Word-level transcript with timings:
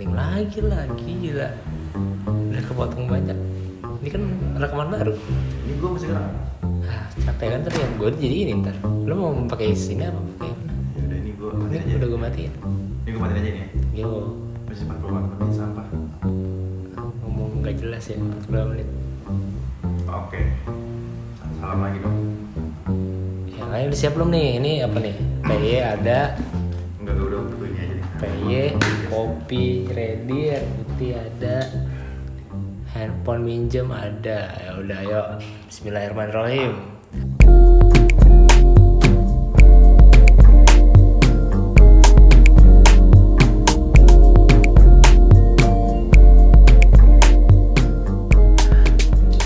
opening 0.00 0.16
lagi 0.16 0.60
lah 0.64 0.84
gila 0.96 1.48
udah 2.48 2.62
kepotong 2.64 3.04
banyak 3.04 3.36
ini 4.00 4.08
kan 4.08 4.22
rekaman 4.56 4.88
baru 4.88 5.12
Ini 5.60 5.72
gue 5.76 5.88
masih 5.92 6.08
kenal. 6.08 6.24
ah 6.80 7.04
capek 7.20 7.46
kan 7.46 7.58
ntar 7.60 7.74
yang 7.76 7.92
gue 7.94 8.08
jadi 8.16 8.36
ini 8.40 8.52
ntar 8.58 8.76
lo 8.80 9.12
mau 9.14 9.30
pakai 9.44 9.76
sini 9.76 10.08
apa 10.08 10.16
pakai 10.16 10.48
mana 10.50 10.72
Ya 10.96 11.04
udah 11.04 11.18
ini 11.20 11.30
gue 11.30 11.48
ini 11.52 11.76
aja. 11.76 11.94
udah 12.00 12.08
gue 12.08 12.20
matiin 12.22 12.52
Ini 12.98 13.10
gue 13.10 13.20
matiin 13.20 13.36
aja 13.36 13.50
nih. 13.50 13.60
ya. 13.60 13.68
yo 14.00 14.10
Masih 14.64 14.84
40 14.88 15.04
menit 15.12 15.52
sampah. 15.52 15.86
ngomong 17.20 17.48
nggak 17.60 17.74
jelas 17.76 18.04
ya 18.06 18.16
42 18.16 18.72
menit 18.72 18.88
Oke. 20.08 20.40
Salam 21.54 21.78
lagi 21.78 21.98
dong. 22.00 22.16
yang 23.52 23.68
lain 23.68 23.84
udah 23.86 23.98
siap 24.00 24.16
belum 24.16 24.32
nih 24.32 24.48
ini 24.56 24.72
apa 24.80 24.96
nih 24.96 25.14
PY 25.44 25.70
ada 25.78 26.40
PY 28.50 28.74
kopi 29.06 29.86
ready 29.94 30.50
air 30.50 30.66
putih 30.74 31.14
ada. 31.14 31.70
Handphone 32.90 33.46
minjem 33.46 33.86
ada. 33.94 34.50
Ya 34.58 34.70
udah 34.74 35.00
yuk. 35.06 35.28
Bismillahirrahmanirrahim. 35.70 36.74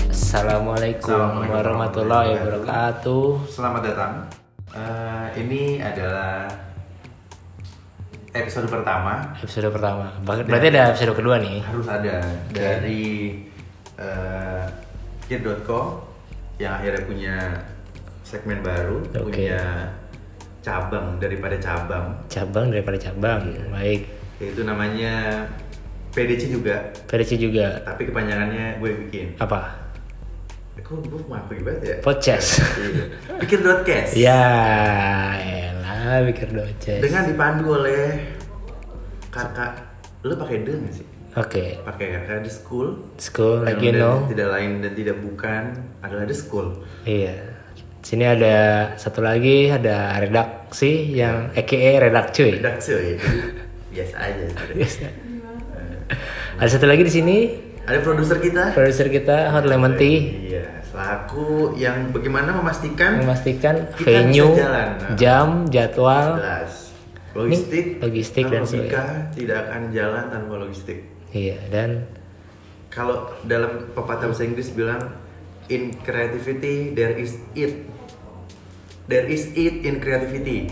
Assalamualaikum 0.09 1.45
warahmatullahi 1.45 2.41
wabarakatuh. 2.41 3.53
Selamat 3.53 3.81
datang. 3.85 4.13
Eh, 4.73 5.45
ini 5.45 5.77
adalah 5.77 6.64
episode 8.35 8.67
pertama. 8.67 9.33
Episode 9.39 9.71
pertama. 9.71 10.11
Ber- 10.21 10.43
berarti 10.43 10.67
ada 10.69 10.91
episode 10.91 11.15
kedua 11.15 11.39
nih? 11.39 11.63
Harus 11.63 11.87
ada. 11.87 12.19
Dari 12.51 13.03
uh, 13.95 14.63
Kid.co 15.25 16.03
yang 16.55 16.77
akhirnya 16.77 17.01
punya 17.03 17.35
segmen 18.21 18.59
baru, 18.59 18.99
Oke. 19.17 19.31
punya 19.43 19.61
cabang 20.59 21.21
daripada 21.21 21.55
cabang, 21.61 22.15
cabang 22.25 22.73
daripada 22.73 22.97
cabang 22.97 23.43
baik. 23.69 24.09
Yaitu 24.41 24.65
namanya 24.65 25.45
PDC 26.11 26.49
juga, 26.51 26.89
PDC 27.05 27.37
juga. 27.37 27.83
Tapi 27.85 28.09
kepanjangannya 28.09 28.79
gue 28.81 28.91
bikin. 29.07 29.27
apa? 29.37 29.77
Eh, 30.75 30.83
Kok 30.83 31.05
gue 31.05 31.21
ngaku 31.23 31.53
banget 31.63 31.81
ya? 31.83 31.95
podcast. 32.01 32.59
Iya. 32.79 33.03
Pikir 33.39 33.59
podcast. 33.61 34.11
ya 36.05 36.13
elah 36.13 36.23
pikir 36.23 36.49
doces 36.51 37.01
Dengan 37.01 37.25
dipandu 37.25 37.65
oleh 37.75 38.21
kakak, 39.27 39.73
lo 40.21 40.33
pakai 40.35 40.61
D 40.61 40.67
nggak 40.71 40.93
sih? 40.93 41.05
oke 41.33 41.63
Pakai 41.81 42.05
kakak 42.13 42.39
di 42.39 42.51
school. 42.51 42.87
school 43.17 43.59
Dan- 43.59 43.67
like 43.67 43.81
you 43.81 43.91
know 43.91 44.21
Tidak 44.25 44.47
lain 44.47 44.79
dan 44.79 44.93
tidak 44.93 45.17
bukan 45.19 45.63
adalah 45.99 46.23
the 46.23 46.35
school. 46.35 46.77
iya 47.03 47.57
sini 47.99 48.21
ada 48.23 48.55
satu 48.95 49.17
lagi 49.19 49.65
ada 49.67 50.13
redaksi 50.15 51.09
yang 51.11 51.49
EKE 51.51 51.97
redak 51.99 52.29
cuy 52.31 52.53
Redak 52.53 52.77
cuy. 52.77 53.17
Biasa 53.91 54.15
aja. 54.19 54.43
sebenarnya. 54.45 55.09
ada 56.55 56.69
satu 56.69 56.85
lagi 56.85 57.01
di 57.01 57.11
sini 57.11 57.37
Ada 57.81 57.97
produser 57.99 58.37
kita. 58.39 58.73
produser 58.73 59.07
kita 59.07 59.49
Hot 59.49 59.63
Lemon 59.63 59.93
Tea 59.95 60.17
Iya, 60.47 60.63
selaku 60.95 61.75
yang 61.75 62.15
bagaimana 62.15 62.55
memastikan 62.55 63.19
memastikan 63.19 63.91
Kita 63.99 64.07
venue 64.07 64.55
bisa 64.55 64.63
jalan, 64.63 64.87
nah. 64.95 65.15
jam 65.19 65.47
jadwal 65.67 66.27
jelas 66.39 66.73
logistik, 67.35 67.85
Ini 67.99 68.03
logistik 68.07 68.43
dan 68.47 68.63
logika 68.63 69.03
tidak 69.35 69.57
akan 69.67 69.81
jalan 69.91 70.23
tanpa 70.31 70.53
logistik. 70.55 71.03
iya 71.35 71.59
dan 71.67 72.07
Kalau 72.87 73.27
dalam 73.43 73.91
pepatah 73.91 74.31
bahasa 74.31 74.47
Inggris 74.47 74.71
bilang 74.71 75.03
in 75.67 75.91
creativity 75.99 76.95
there 76.95 77.11
is 77.11 77.35
it. 77.51 77.91
There 79.05 79.27
is 79.27 79.51
it 79.51 79.83
in 79.83 79.99
creativity. 79.99 80.65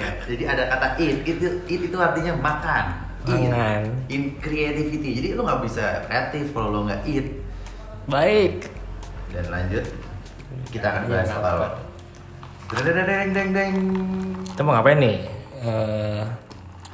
Ya, 0.00 0.16
jadi 0.24 0.44
ada 0.48 0.62
kata 0.72 0.88
it, 0.96 1.28
itu 1.28 1.60
it 1.68 1.80
itu 1.84 1.96
artinya 2.00 2.32
makan. 2.40 2.84
Eat. 3.28 3.52
Makan. 3.52 3.80
In 4.08 4.22
creativity. 4.40 5.20
Jadi 5.20 5.28
lu 5.36 5.44
nggak 5.44 5.60
bisa 5.60 6.08
kreatif 6.08 6.56
kalau 6.56 6.72
lo 6.72 6.80
nggak 6.88 7.04
eat. 7.04 7.26
baik 8.08 8.79
Dan 9.30 9.44
lanjut 9.46 9.84
kita 10.68 10.86
akan 10.86 11.02
bahas 11.06 11.22
Iya, 11.22 11.32
soal 11.32 11.58
deng 12.70 12.86
deng 12.96 13.30
deng 13.30 13.48
deng. 13.50 13.74
kita 14.46 14.60
mau 14.62 14.72
ngapain 14.74 14.98
nih? 14.98 15.16
Eh, 15.60 16.22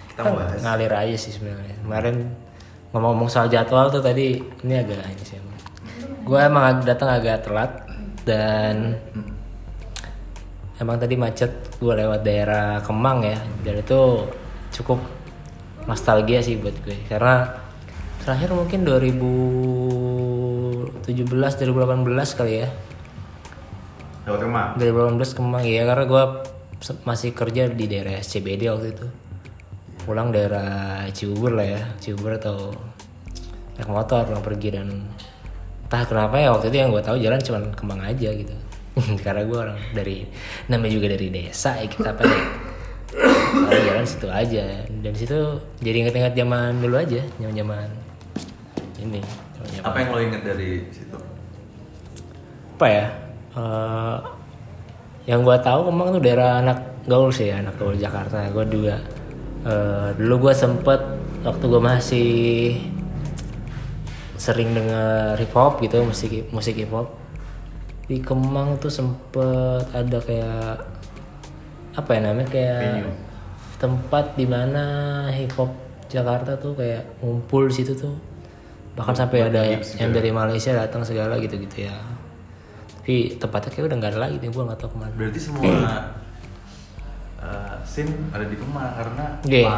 Kita 0.09 0.21
mau 0.25 0.37
bahas. 0.37 0.61
ngalir 0.61 0.93
aja 0.93 1.17
sih 1.17 1.33
sebenarnya. 1.33 1.77
Kemarin 1.81 2.17
ngomong-ngomong 2.91 3.29
soal 3.29 3.49
jadwal 3.49 3.89
tuh 3.89 4.01
tadi 4.01 4.41
ini 4.41 4.75
agak 4.75 5.05
ini 5.05 5.23
sih 5.23 5.37
emang. 5.37 5.57
Gue 6.25 6.41
emang 6.41 6.81
datang 6.83 7.13
agak 7.13 7.45
telat 7.45 7.73
dan 8.25 8.97
emang 10.77 10.97
tadi 10.97 11.15
macet 11.15 11.51
gue 11.77 11.93
lewat 11.93 12.21
daerah 12.21 12.81
Kemang 12.81 13.21
ya. 13.23 13.37
Dan 13.61 13.81
itu 13.81 14.25
cukup 14.73 15.01
nostalgia 15.85 16.41
sih 16.41 16.57
buat 16.57 16.75
gue. 16.83 16.97
Karena 17.07 17.53
terakhir 18.21 18.51
mungkin 18.53 18.81
2017 21.07 21.71
2018 21.71 22.35
kali 22.35 22.67
ya. 22.67 22.69
Lewat 24.27 24.41
rumah. 24.43 24.67
2018 24.75 25.39
Kemang 25.39 25.63
ya 25.63 25.87
karena 25.87 26.05
gue 26.11 26.25
masih 27.07 27.31
kerja 27.31 27.71
di 27.71 27.87
daerah 27.87 28.19
SCBD 28.19 28.67
waktu 28.75 28.91
itu. 28.91 29.07
Pulang 30.03 30.35
daerah 30.35 31.03
Cibubur 31.15 31.55
lah 31.55 31.67
ya 31.67 31.83
Cibubur 32.03 32.35
atau 32.35 32.75
naik 33.79 33.87
motor 33.87 34.27
pulang 34.27 34.43
pergi 34.43 34.69
dan 34.75 35.07
entah 35.87 36.03
kenapa 36.11 36.43
ya 36.43 36.51
waktu 36.51 36.75
itu 36.75 36.77
yang 36.83 36.91
gue 36.91 37.03
tahu 37.03 37.17
jalan 37.23 37.39
cuman 37.39 37.63
Kemang 37.79 38.03
aja 38.03 38.29
gitu. 38.35 38.55
Karena 39.25 39.47
gue 39.47 39.59
orang 39.63 39.79
dari 39.95 40.27
namanya 40.67 40.91
juga 40.91 41.07
dari 41.15 41.31
desa 41.31 41.79
ya 41.79 41.87
kita 41.87 42.19
apa 42.19 42.27
ya. 42.27 42.43
Tahu 43.63 43.81
jalan 43.95 44.03
situ 44.03 44.27
aja. 44.27 44.67
Dan 44.91 45.13
situ 45.15 45.39
jadi 45.79 46.03
inget-inget 46.03 46.35
zaman 46.35 46.83
dulu 46.83 46.99
aja 46.99 47.23
zaman 47.39 47.55
zaman 47.55 47.89
ini 49.07 49.46
Apa 49.87 49.97
yang 50.03 50.11
lo 50.11 50.19
inget 50.19 50.43
dari 50.43 50.83
situ? 50.91 51.17
apa 52.77 52.93
ya 52.93 53.09
eh, 53.57 54.17
yang 55.33 55.41
gua 55.41 55.57
tahu 55.57 55.89
Kemang 55.89 56.13
tuh 56.13 56.21
daerah 56.21 56.61
anak 56.61 56.79
gaul 57.09 57.33
sih 57.33 57.49
anak 57.49 57.81
gaul 57.81 57.97
Jakarta 57.97 58.45
gue 58.53 58.65
juga 58.69 59.01
eh, 59.65 60.13
dulu 60.21 60.45
gue 60.45 60.53
sempet 60.53 61.01
waktu 61.41 61.65
gue 61.65 61.81
masih 61.81 62.31
sering 64.37 64.77
denger 64.77 65.41
hip 65.41 65.57
hop 65.57 65.81
gitu 65.81 66.05
musik 66.05 66.53
musik 66.53 66.77
hip 66.77 66.93
hop 66.93 67.17
di 68.13 68.21
Kemang 68.21 68.77
tuh 68.77 68.93
sempet 68.93 69.89
ada 69.97 70.21
kayak 70.21 70.85
apa 71.97 72.11
ya 72.13 72.21
namanya 72.29 72.49
kayak 72.53 72.81
Venue. 73.01 73.17
tempat 73.81 74.37
di 74.37 74.45
mana 74.45 74.85
hip 75.33 75.57
hop 75.57 75.73
Jakarta 76.13 76.61
tuh 76.61 76.77
kayak 76.77 77.25
ngumpul 77.25 77.73
di 77.73 77.75
situ 77.81 77.97
tuh 77.97 78.13
bahkan 78.97 79.13
sampai 79.15 79.45
ada 79.45 79.61
yang, 79.63 80.11
dari 80.11 80.31
Malaysia 80.31 80.73
datang 80.73 81.05
segala 81.05 81.37
gitu 81.37 81.55
gitu 81.59 81.85
ya 81.85 81.93
tapi 82.97 83.37
tempatnya 83.37 83.71
kayak 83.71 83.87
udah 83.87 83.97
nggak 83.97 84.11
ada 84.11 84.21
lagi 84.21 84.37
nih 84.37 84.49
gue 84.49 84.63
nggak 84.63 84.79
tahu 84.79 84.91
ke 84.91 84.99
mana 84.99 85.13
Berarti 85.15 85.39
semua 85.39 85.63
uh, 87.39 87.77
scene 87.83 88.11
ada 88.31 88.43
di 88.43 88.57
Kemang 88.57 88.91
karena 88.93 89.25
Iya. 89.45 89.69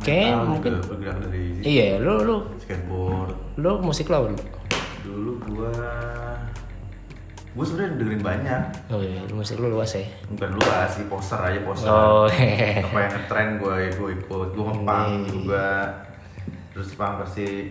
Kayaknya 0.00 0.24
metal 0.26 0.40
juga 0.42 0.48
mungkin- 0.48 0.74
bergerak 0.82 1.16
dari 1.22 1.42
iya 1.62 1.88
lu 1.96 2.14
lu 2.20 2.36
skateboard. 2.58 3.36
lu 3.56 3.70
musik 3.80 4.08
lo 4.08 4.16
apa 4.16 4.28
lu 4.28 4.38
Dulu 5.02 5.32
gua 5.46 5.72
gua 7.52 7.64
sebenarnya 7.64 8.00
dengerin 8.00 8.22
banyak. 8.24 8.62
oh 8.88 8.98
iya 8.98 9.20
lu 9.22 9.34
musik 9.36 9.56
lu 9.58 9.68
luas 9.68 9.92
ya 9.92 10.06
Bukan 10.30 10.50
lupa 10.52 10.88
sih 10.88 11.04
poster 11.06 11.38
aja 11.38 11.60
poster. 11.60 11.86
oh 11.86 12.24
Apa 12.24 12.98
yang 12.98 13.12
ngetren 13.12 13.48
gua 13.58 13.74
gua 13.92 14.08
ikut. 14.10 14.48
Gua 14.50 14.64
ngepang 14.72 15.06
Iya. 15.20 15.28
juga. 15.28 15.66
Terus 16.72 16.88
punk 16.96 17.20
versi 17.20 17.68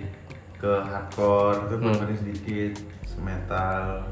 ke 0.61 0.71
hardcore 0.79 1.57
itu 1.65 1.75
Hmm. 1.75 1.85
dengerin 1.89 2.17
sedikit, 2.17 2.73
metal. 3.17 4.05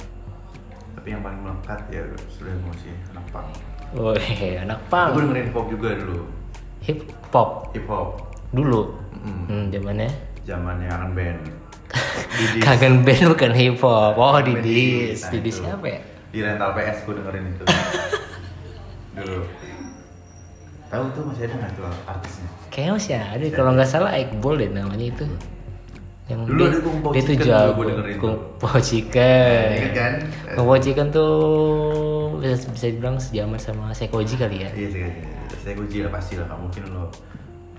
Tapi 0.92 1.08
yang 1.08 1.22
paling 1.22 1.40
melekat 1.40 1.80
ya 1.88 2.02
sudah 2.28 2.52
musik 2.62 2.92
anak 3.08 3.26
punk. 3.30 3.48
oh 3.92 4.14
iya 4.14 4.62
anak 4.62 4.78
Gue 4.80 4.92
pang 4.92 5.10
dengerin 5.16 5.44
hip 5.44 5.56
hop 5.56 5.66
juga 5.68 5.90
dulu. 5.96 6.20
hip 6.80 7.00
hop 7.30 7.50
Hip 7.72 7.86
hop. 7.86 8.10
dulu 8.50 8.82
Mm. 9.16 9.42
hmm, 9.46 9.64
zamannya 9.70 10.10
Zamannya 10.44 10.88
kangen 10.88 11.12
band. 11.14 11.40
kangen 12.66 12.96
band 13.02 13.24
bukan 13.30 13.52
hip 13.52 13.78
hop 13.80 14.14
oh 14.16 14.40
didis 14.40 15.20
Nah, 15.20 15.32
didis 15.32 15.56
siapa 15.58 15.86
ya 15.88 16.00
Di 16.30 16.40
rental 16.40 16.70
PS 16.72 16.98
gue 17.04 17.14
dengerin 17.16 17.46
itu. 17.48 17.64
dulu. 19.16 19.42
Tahu 20.90 21.04
tuh 21.12 21.22
masih 21.24 21.44
ada 21.44 21.56
nggak 21.56 21.72
tuh 21.74 21.86
artisnya? 22.04 22.48
kayaknya 22.70 22.92
masih 22.96 23.14
ada 23.16 23.46
kalau 23.52 23.72
nggak 23.74 23.88
salah 23.88 24.12
Iqbal 24.12 24.54
deh 24.56 24.70
namanya 24.72 25.06
itu 25.08 25.26
yang 26.30 26.46
Dulu 26.46 26.56
dia, 26.56 26.70
ada 26.70 26.80
Kung 26.80 26.98
Po 27.02 27.10
dia 27.10 27.20
tuh 27.20 27.28
Chicken 27.28 27.42
dulu 27.42 27.50
jago 27.50 27.82
dengerin 27.84 28.16
Kung 28.16 28.36
tuh. 28.36 28.42
Po 28.62 28.70
Chicken. 28.80 29.68
Nah, 29.74 29.92
kan? 29.92 30.14
Kung 30.54 30.66
Po 30.66 30.76
Chicken 30.78 31.08
tuh 31.10 31.34
bisa, 32.38 32.56
bisa 32.70 32.86
dibilang 32.88 33.16
sejaman 33.18 33.58
sama 33.58 33.86
Sekoji 33.92 34.34
kali 34.36 34.58
ya? 34.62 34.70
Iya 34.72 34.88
sih, 34.88 35.02
saya 35.58 35.74
uji 35.76 35.98
lah 36.02 36.12
pasti 36.12 36.34
lah, 36.36 36.46
nggak 36.46 36.60
mungkin 36.60 36.84
lo 36.90 37.06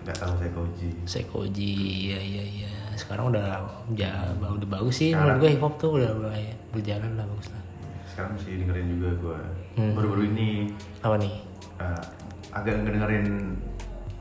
nggak 0.01 0.17
tahu 0.17 0.33
saya 0.35 0.51
Koji 0.51 0.89
Sekoji 1.05 1.73
ya 2.09 2.19
ya 2.19 2.45
ya 2.65 2.73
sekarang 2.97 3.31
udah 3.31 3.61
ya 3.95 4.11
udah 4.35 4.69
bagus 4.71 4.99
sih. 4.99 5.13
Sekarang. 5.13 5.37
menurut 5.37 5.41
gue 5.41 5.51
hip 5.53 5.63
hop 5.63 5.75
tuh 5.77 5.91
udah 5.95 6.11
mulai 6.15 6.45
berjalan 6.71 7.11
lah 7.15 7.25
bagus 7.25 7.49
lah. 7.49 7.63
Sekarang 8.05 8.31
masih 8.35 8.53
dengerin 8.59 8.87
juga 8.91 9.09
gue 9.17 9.39
Hmm. 9.71 9.95
baru-baru 9.95 10.23
ini. 10.27 10.75
Apa 10.99 11.15
nih? 11.15 11.35
Eh, 11.79 12.03
agak 12.51 12.83
ngedengerin 12.83 13.55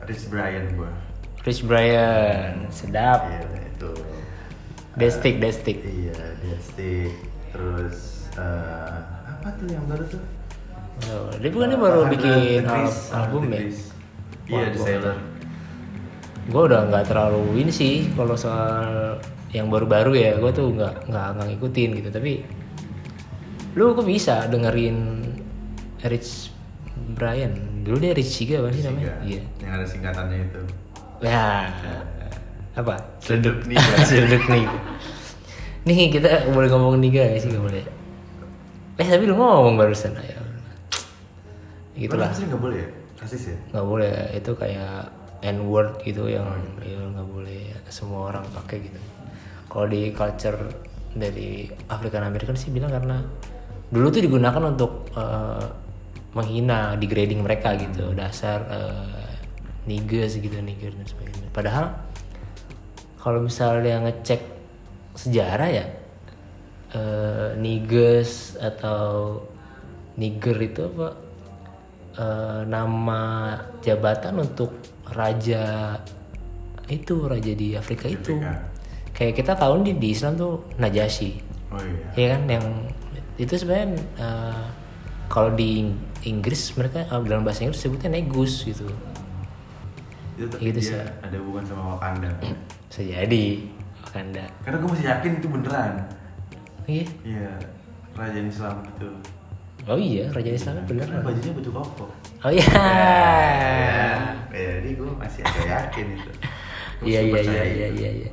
Rich 0.00 0.30
Brian 0.30 0.64
gue 0.70 0.90
Rich 1.42 1.62
Brian 1.64 2.70
sedap. 2.70 3.26
Iya 3.26 3.42
itu 3.66 3.90
Destik 5.00 5.34
Destik 5.36 5.78
iya 5.80 6.12
dia 6.38 6.58
stick. 6.60 7.12
Terus 7.50 7.96
eh, 8.34 8.98
apa 9.26 9.48
tuh 9.56 9.66
yang 9.66 9.84
baru 9.84 10.04
tuh? 10.06 10.22
Oh, 11.02 11.32
dia 11.34 11.48
bukannya 11.48 11.76
baru 11.76 12.00
Hundred 12.04 12.12
bikin 12.14 12.60
Degrees, 12.62 12.96
al- 13.10 13.24
album 13.24 13.42
ya? 13.48 13.60
Iya 14.44 14.64
The 14.66 14.76
gua- 14.76 14.84
Sailor. 14.84 15.16
gue 16.42 16.62
udah 16.66 16.80
nggak 16.84 17.04
terlalu 17.06 17.42
ini 17.58 17.70
sih 17.70 17.94
kalau 18.12 18.34
soal 18.34 19.16
yang 19.50 19.66
baru-baru 19.66 20.12
ya 20.12 20.30
gue 20.34 20.50
tuh 20.50 20.70
nggak 20.70 21.06
nggak 21.06 21.26
nggak 21.34 21.46
ngikutin 21.48 21.90
gitu. 21.96 22.08
Tapi 22.10 22.32
lu 23.72 23.94
kok 23.94 24.04
bisa 24.04 24.44
dengerin 24.44 25.24
Rich 26.02 26.50
Brian? 27.14 27.54
Dulu 27.80 27.96
dia 27.96 28.12
Rich 28.12 28.34
juga 28.40 28.60
apa 28.60 28.68
sih 28.70 28.82
namanya? 28.82 29.14
Iya. 29.22 29.42
Yang 29.58 29.72
ada 29.72 29.86
singkatannya 29.86 30.38
itu. 30.44 30.62
Ya 31.20 31.70
apa? 32.78 32.94
Sedep 33.18 33.66
nih 33.66 33.76
Sedek 34.06 34.46
nih 34.46 34.66
nih 35.80 36.12
kita 36.12 36.52
boleh 36.52 36.68
ngomong 36.68 37.00
niga 37.00 37.24
gak 37.24 37.40
sih 37.40 37.48
nggak 37.48 37.64
boleh. 37.64 37.84
Eh 39.00 39.06
tapi 39.08 39.24
lu 39.24 39.34
ngomong 39.36 39.80
barusan 39.80 40.12
ya. 40.20 40.36
Gitulah 41.96 42.28
sih 42.36 42.44
nggak 42.44 42.60
boleh 42.60 42.78
ya? 42.84 42.88
Rasis 43.16 43.42
ya? 43.52 43.58
Nggak 43.72 43.86
boleh. 43.88 44.12
Itu 44.36 44.52
kayak 44.56 45.08
n 45.40 45.56
word 45.72 46.04
gitu 46.04 46.28
yang 46.28 46.44
ya 46.84 47.00
nggak 47.00 47.28
boleh 47.28 47.72
semua 47.88 48.28
orang 48.28 48.44
pakai 48.52 48.84
gitu. 48.84 49.00
Kalau 49.72 49.86
di 49.88 50.12
culture 50.12 50.58
dari 51.16 51.64
African 51.88 52.28
American 52.28 52.60
sih 52.60 52.68
bilang 52.68 52.92
karena 52.92 53.24
dulu 53.88 54.06
tuh 54.12 54.22
digunakan 54.22 54.62
untuk 54.68 55.08
eh, 55.16 55.64
menghina 56.36 56.94
degrading 57.00 57.40
mereka 57.40 57.74
gitu. 57.74 58.12
Dasar 58.14 58.62
uh, 58.68 59.32
niggas 59.88 60.38
gitu 60.38 60.54
nigger 60.62 60.94
dan 60.94 61.06
sebagainya. 61.08 61.48
Padahal 61.50 62.09
kalau 63.20 63.44
misalnya 63.44 64.00
ngecek 64.00 64.40
sejarah 65.12 65.68
ya 65.68 65.86
eh 66.90 67.48
niggas 67.54 68.56
atau 68.58 69.38
nigger 70.18 70.58
itu 70.58 70.80
apa? 70.90 71.08
Eh, 72.18 72.60
nama 72.66 73.54
jabatan 73.78 74.42
untuk 74.42 74.74
raja 75.14 75.94
itu 76.90 77.30
raja 77.30 77.52
di 77.54 77.78
Afrika 77.78 78.10
itu. 78.10 78.42
Kayak 79.14 79.34
kita 79.38 79.52
tahu 79.54 79.86
di, 79.86 79.94
di 79.94 80.10
Islam 80.10 80.34
tuh 80.34 80.66
Najasyi. 80.82 81.32
Oh 81.70 81.78
iya. 81.78 82.02
Ya 82.18 82.26
kan? 82.34 82.42
Yang 82.50 82.66
itu 83.38 83.52
sebenarnya 83.54 83.88
eh, 84.18 84.64
kalau 85.30 85.54
di 85.54 85.86
Ing- 85.86 86.00
Inggris 86.26 86.74
mereka 86.74 87.06
dalam 87.06 87.46
bahasa 87.46 87.62
Inggris 87.62 87.78
sebutnya 87.80 88.10
negus 88.10 88.66
gitu 88.66 88.90
itu 90.40 90.48
tapi 90.48 90.72
Gitu 90.72 90.80
dia 90.88 91.04
ada 91.20 91.36
hubungan 91.36 91.64
sama 91.68 91.82
Wakanda. 92.00 92.32
Bisa 92.88 93.02
jadi 93.04 93.44
Wakanda. 94.08 94.44
Karena 94.64 94.76
gue 94.80 94.88
masih 94.88 95.06
yakin 95.12 95.30
itu 95.36 95.46
beneran. 95.52 95.92
Iya. 96.88 97.06
Iya 97.28 97.52
kerajaan 98.10 98.46
Islam 98.50 98.74
gitu 98.84 99.10
oh 99.88 99.96
iya 99.96 100.28
raja 100.28 100.52
Islam 100.52 100.84
bener 100.84 101.08
karena 101.08 101.24
bajunya 101.24 101.52
baju 101.56 101.70
koko. 101.80 102.06
Oh 102.44 102.52
iya. 102.52 102.68
Ya 104.50 104.70
jadi 104.76 104.90
gue 104.98 105.10
masih 105.16 105.40
agak 105.46 105.66
yakin 105.66 106.06
itu. 106.18 106.32
Iya 107.00 107.24
iya 107.24 107.40
iya 107.40 107.64
iya 107.64 107.86
itu. 107.88 107.96
iya 107.96 108.10
iya. 108.12 108.30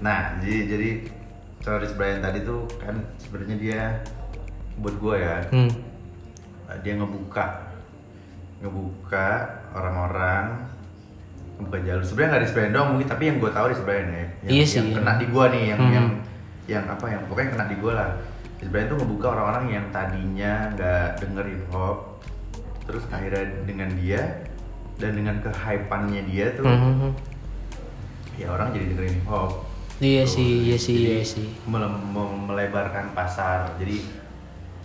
Nah 0.00 0.40
jadi 0.40 0.72
jadi 0.72 0.88
Charles 1.60 1.92
Brian 1.92 2.24
tadi 2.24 2.40
tuh 2.48 2.64
kan 2.80 2.96
sebenarnya 3.20 3.56
dia 3.60 3.80
buat 4.80 4.96
gue 4.96 5.16
ya 5.20 5.44
hmm. 5.52 5.72
dia 6.80 6.96
ngebuka 6.96 7.76
ngebuka 8.64 9.28
orang-orang 9.76 10.44
ngebuka 11.56 11.78
jalur 11.82 12.02
sebenarnya 12.02 12.30
nggak 12.30 12.42
di 12.42 12.50
doang 12.70 12.88
mungkin 12.90 13.08
tapi 13.08 13.22
yang 13.24 13.36
gue 13.38 13.50
tahu 13.50 13.66
di 13.70 13.76
ya 14.06 14.24
yang, 14.42 14.50
Iya 14.50 14.64
sih, 14.64 14.76
yang 14.76 14.86
iya. 14.86 14.94
kena 14.94 15.12
di 15.14 15.26
gue 15.26 15.44
nih 15.46 15.64
yang 15.66 15.80
Hmm. 15.80 15.92
yang 15.92 16.06
yang 16.66 16.84
apa 16.84 17.06
yang 17.06 17.22
pokoknya 17.24 17.48
kena 17.50 17.66
di 17.66 17.76
gue 17.76 17.92
lah 17.92 18.10
Brian 18.66 18.88
tuh 18.88 18.96
ngebuka 18.96 19.26
orang-orang 19.30 19.64
yang 19.70 19.84
tadinya 19.90 20.52
nggak 20.72 21.08
denger 21.18 21.44
hip 21.46 21.64
hop 21.70 21.96
terus 22.82 23.04
akhirnya 23.08 23.44
dengan 23.62 23.88
dia 23.92 24.22
dan 24.96 25.12
dengan 25.12 25.36
kehypannya 25.38 26.22
dia 26.24 26.46
tuh 26.52 26.64
Mhm. 26.64 27.10
ya 28.36 28.48
orang 28.48 28.72
jadi 28.72 28.84
dengerin 28.90 29.14
hip 29.14 29.28
hop 29.28 29.52
Iya 29.96 30.28
Tuh, 30.28 30.32
sih, 30.34 30.50
iya 30.62 30.76
sih, 30.76 30.92
jadi 30.94 31.08
iya 31.10 31.24
sih. 31.24 31.48
mele- 31.64 32.04
melebarkan 32.44 33.16
pasar 33.16 33.72
jadi 33.76 33.96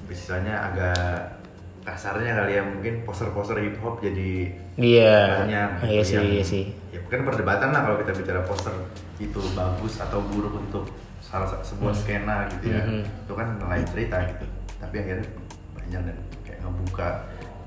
istilahnya 0.08 0.56
agak 0.66 1.36
kasarnya 1.84 2.32
kali 2.34 2.52
ya 2.54 2.64
mungkin 2.64 3.04
poster-poster 3.04 3.60
hip 3.60 3.76
hop 3.80 4.00
jadi 4.00 4.56
Iya. 4.74 5.44
banyak 5.44 5.70
Iya 5.86 6.02
sih, 6.02 6.16
yang- 6.16 6.30
iya 6.30 6.44
sih. 6.44 6.64
ya 6.90 7.00
kan 7.04 7.22
perdebatan 7.24 7.70
lah 7.70 7.82
kalau 7.82 7.98
kita 8.00 8.12
bicara 8.14 8.42
poster 8.42 8.72
itu 9.18 9.42
bagus 9.52 9.98
atau 9.98 10.24
buruk 10.24 10.56
untuk 10.58 10.88
salah 11.20 11.46
sa- 11.46 11.62
sebuah 11.62 11.92
skena 11.92 12.48
gitu 12.50 12.72
ya 12.72 12.82
Mhm. 12.82 13.04
itu 13.04 13.34
kan 13.34 13.48
lain 13.62 13.86
cerita 13.86 14.18
gitu 14.26 14.46
tapi 14.78 14.96
akhirnya 14.98 15.28
banyak 15.74 16.02
dan 16.04 16.18
kayak 16.42 16.60
ngebuka 16.62 17.08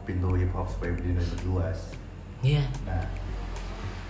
pintu 0.02 0.28
hip 0.34 0.50
hop 0.50 0.66
supaya 0.66 0.92
lebih 0.92 1.16
luas 1.44 1.92
Iya. 2.40 2.64
nah 2.84 3.04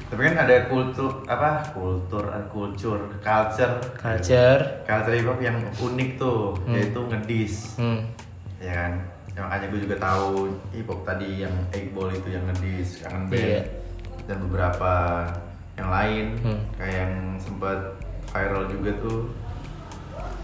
tapi 0.05 0.21
kan 0.25 0.37
ada 0.41 0.57
kultur 0.67 1.23
apa 1.25 1.51
kultur 1.71 2.25
kultur 2.49 2.99
culture 3.19 3.75
Culture. 3.95 4.61
culture 4.83 5.15
hip 5.15 5.27
hop 5.27 5.41
yang 5.41 5.59
unik 5.77 6.11
tuh 6.17 6.55
yaitu 6.69 7.01
ngedis 7.05 7.75
Hmm. 7.77 8.07
ya 8.59 8.73
kan 8.73 8.93
yang 9.35 9.45
makanya 9.45 9.67
gue 9.69 9.81
juga 9.83 9.97
tahu 9.99 10.47
hip 10.71 10.87
hop 10.87 11.01
tadi 11.03 11.43
yang 11.43 11.55
egg 11.71 11.91
ball 11.91 12.07
itu 12.09 12.29
yang 12.29 12.47
ngedis 12.47 13.03
kangen 13.03 13.27
band 13.27 13.43
Iya. 13.43 13.63
dan 14.25 14.37
beberapa 14.41 14.93
yang 15.75 15.91
lain 15.91 16.27
Hmm. 16.39 16.61
kayak 16.75 16.95
yang 16.97 17.15
sempat 17.37 17.79
viral 18.31 18.65
juga 18.69 18.91
tuh 19.01 19.21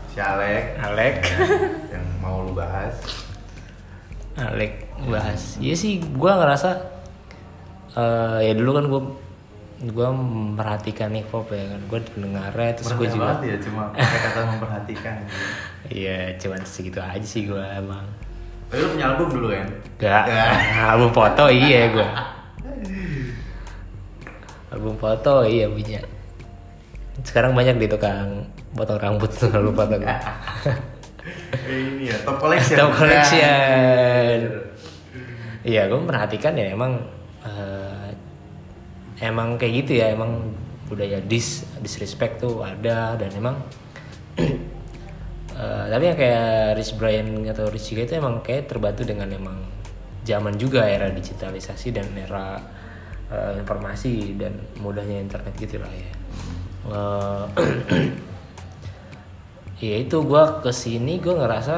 si 0.07 0.19
Alek 0.19 0.75
Alek. 0.81 1.17
ya, 1.23 1.39
yang 1.95 2.05
mau 2.19 2.43
lu 2.43 2.51
bahas 2.51 2.99
Alek 4.35 4.89
bahas. 5.03 5.57
Iya 5.57 5.75
sih, 5.75 6.01
gua 6.13 6.37
ngerasa 6.37 6.71
eh 7.93 8.39
ya 8.43 8.53
dulu 8.53 8.71
kan 8.73 8.85
gua 8.87 9.03
gua 9.91 10.09
memperhatikan 10.13 11.11
hip 11.13 11.29
hop 11.29 11.51
ya 11.51 11.65
kan. 11.69 11.81
Gua 11.87 11.99
pendengarnya 12.05 12.71
terus 12.75 12.91
Berat 12.91 13.11
juga 13.11 13.27
ya 13.43 13.57
cuma 13.61 13.83
kata 13.93 14.41
memperhatikan 14.49 15.15
gitu. 15.23 15.45
Iya, 16.01 16.37
cuman 16.37 16.61
segitu 16.63 17.01
aja 17.01 17.25
sih 17.25 17.47
gua 17.47 17.65
emang. 17.73 18.05
Tapi 18.71 18.87
lu 18.87 18.95
punya 18.95 19.07
album 19.11 19.29
dulu 19.35 19.51
kan 19.51 19.67
Gak, 20.01 20.25
album 20.97 21.13
foto 21.13 21.53
iya 21.53 21.93
gua. 21.93 22.09
Album 24.73 24.97
foto 24.97 25.45
iya 25.45 25.69
punya. 25.69 26.01
Sekarang 27.21 27.53
banyak 27.53 27.77
di 27.77 27.85
tukang 27.85 28.49
potong 28.73 28.97
rambut 28.97 29.29
tuh 29.37 29.53
kalau 29.53 29.77
potong. 29.77 30.01
Ini 30.01 32.09
ya 32.09 32.17
top 32.25 32.41
collection 32.41 32.81
Top 32.81 32.97
collection. 32.97 33.45
Anjir. 33.45 34.73
Iya, 35.69 35.93
gue 35.93 36.01
memperhatikan 36.01 36.57
ya 36.57 36.73
emang 36.73 37.05
eh, 37.45 38.17
emang 39.21 39.61
kayak 39.61 39.85
gitu 39.85 40.01
ya, 40.01 40.17
emang 40.17 40.57
budaya 40.89 41.21
dis 41.21 41.69
disrespect 41.85 42.41
tuh 42.41 42.65
ada 42.65 43.21
dan 43.21 43.29
emang 43.37 43.61
eh, 45.61 45.85
tapi 45.93 46.05
yang 46.09 46.17
kayak 46.17 46.81
Rich 46.81 46.93
Brian 46.97 47.29
atau 47.45 47.69
Rich 47.69 47.93
Chica 47.93 48.09
itu 48.09 48.17
emang 48.17 48.41
kayak 48.41 48.73
terbantu 48.73 49.05
dengan 49.05 49.29
emang 49.29 49.61
zaman 50.25 50.57
juga 50.57 50.89
era 50.89 51.13
digitalisasi 51.13 51.93
dan 51.93 52.09
era 52.17 52.57
eh, 53.29 53.61
informasi 53.61 54.41
dan 54.41 54.57
mudahnya 54.81 55.21
internet 55.21 55.53
gitu 55.61 55.77
lah 55.77 55.93
ya. 55.93 56.11
Eh, 56.89 57.45
ya 59.93 59.97
itu 60.01 60.17
gue 60.21 60.43
ke 60.61 60.71
sini 60.73 61.21
gue 61.21 61.33
ngerasa 61.33 61.77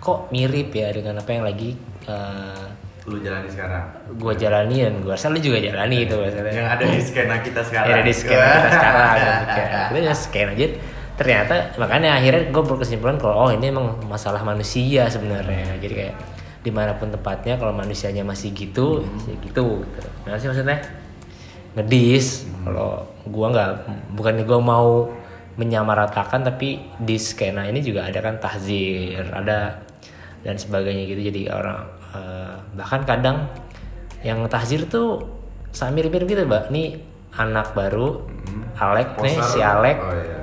kok 0.00 0.28
mirip 0.28 0.76
ya 0.76 0.92
dengan 0.92 1.24
apa 1.24 1.30
yang 1.32 1.44
lagi 1.48 1.72
eh, 2.04 2.64
lu 3.04 3.20
jalani 3.20 3.48
sekarang 3.52 3.84
gue 4.16 4.32
jalani 4.36 4.76
dan 4.80 4.94
gue 5.04 5.12
rasa 5.12 5.28
lu 5.28 5.40
juga 5.40 5.60
jalani 5.60 6.08
itu 6.08 6.16
maksudnya 6.16 6.52
yang 6.52 6.68
ada 6.68 6.84
di 6.88 7.00
skena 7.04 7.36
kita 7.44 7.60
sekarang 7.60 8.00
ya, 8.00 8.00
di 8.00 8.14
scan 8.16 8.32
kita 8.32 8.70
sekarang 8.72 9.08
gitu. 9.20 9.44
Kita 9.92 10.00
just 10.08 10.22
scan 10.28 10.48
aja 10.56 10.66
ternyata 11.14 11.78
makanya 11.78 12.18
akhirnya 12.18 12.50
gue 12.50 12.62
berkesimpulan 12.66 13.16
kalau 13.22 13.46
oh 13.46 13.50
ini 13.54 13.70
emang 13.70 14.02
masalah 14.10 14.42
manusia 14.42 15.06
sebenarnya. 15.06 15.78
Jadi 15.78 15.94
kayak 15.94 16.16
di 16.64 16.72
mana 16.72 16.96
pun 16.96 17.12
tempatnya 17.12 17.60
kalau 17.60 17.76
manusianya 17.76 18.24
masih 18.24 18.56
gitu 18.56 19.04
ya 19.28 19.36
gitu 19.44 19.84
gitu. 19.84 20.08
Nah 20.24 20.40
sih 20.40 20.48
maksudnya? 20.48 20.80
Ngedis. 21.76 22.48
Kalau 22.64 23.04
gua 23.28 23.52
nggak 23.52 23.70
bukannya 24.16 24.48
gua 24.48 24.60
mau 24.64 24.88
menyamaratakan 25.60 26.40
tapi 26.42 26.82
di 26.98 27.20
skena 27.20 27.68
ini 27.68 27.84
juga 27.84 28.08
ada 28.08 28.18
kan 28.24 28.40
tahzir 28.40 29.28
ada 29.28 29.84
dan 30.40 30.56
sebagainya 30.56 31.04
gitu. 31.04 31.20
Jadi 31.28 31.42
orang 31.52 31.84
eh, 32.16 32.56
bahkan 32.80 33.04
kadang 33.04 33.52
yang 34.24 34.40
tahzir 34.48 34.88
tuh 34.88 35.20
sama 35.68 36.00
mirip-mirip 36.00 36.24
gitu 36.24 36.48
mbak. 36.48 36.72
Nih 36.72 36.96
anak 37.36 37.76
baru 37.76 38.24
Alek 38.80 39.20
nih 39.20 39.36
si 39.52 39.60
Alek. 39.60 39.98
Oh 40.00 40.16
iya. 40.16 40.38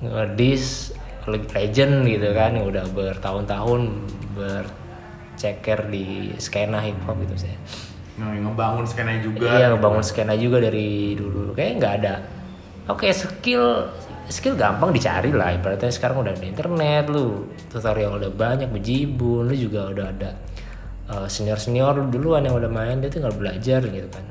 Ngedis 0.00 0.96
legend 1.28 2.08
gitu 2.08 2.28
kan 2.32 2.56
yang 2.56 2.66
udah 2.66 2.84
bertahun-tahun 2.90 3.80
berceker 4.34 5.86
di 5.86 6.32
skena 6.36 6.80
hip 6.80 6.96
hop 7.04 7.20
gitu 7.22 7.46
saya 7.46 7.56
Nge- 8.20 8.40
Ngebangun 8.44 8.84
skena 8.84 9.16
juga. 9.20 9.48
iya 9.56 9.72
ngebangun 9.72 10.04
skena 10.04 10.36
juga 10.36 10.60
dari 10.60 11.16
dulu. 11.16 11.56
Kayak 11.56 11.72
nggak 11.80 11.94
ada. 12.04 12.14
Oke 12.92 13.08
skill 13.16 13.88
skill 14.28 14.60
gampang 14.60 14.92
dicari 14.92 15.32
lah. 15.32 15.56
Ibaratnya 15.56 15.88
sekarang 15.88 16.28
udah 16.28 16.36
ada 16.36 16.44
internet 16.44 17.08
lu 17.08 17.48
tutorial 17.72 18.20
udah 18.20 18.28
banyak 18.28 18.68
bejibun 18.68 19.48
lu 19.48 19.56
juga 19.56 19.88
udah 19.88 20.06
ada 20.12 20.30
senior 21.32 21.56
senior 21.56 21.96
duluan 22.12 22.44
yang 22.44 22.60
udah 22.60 22.68
main 22.68 23.00
dia 23.00 23.08
tinggal 23.08 23.32
belajar 23.32 23.80
gitu 23.80 24.08
kan. 24.12 24.24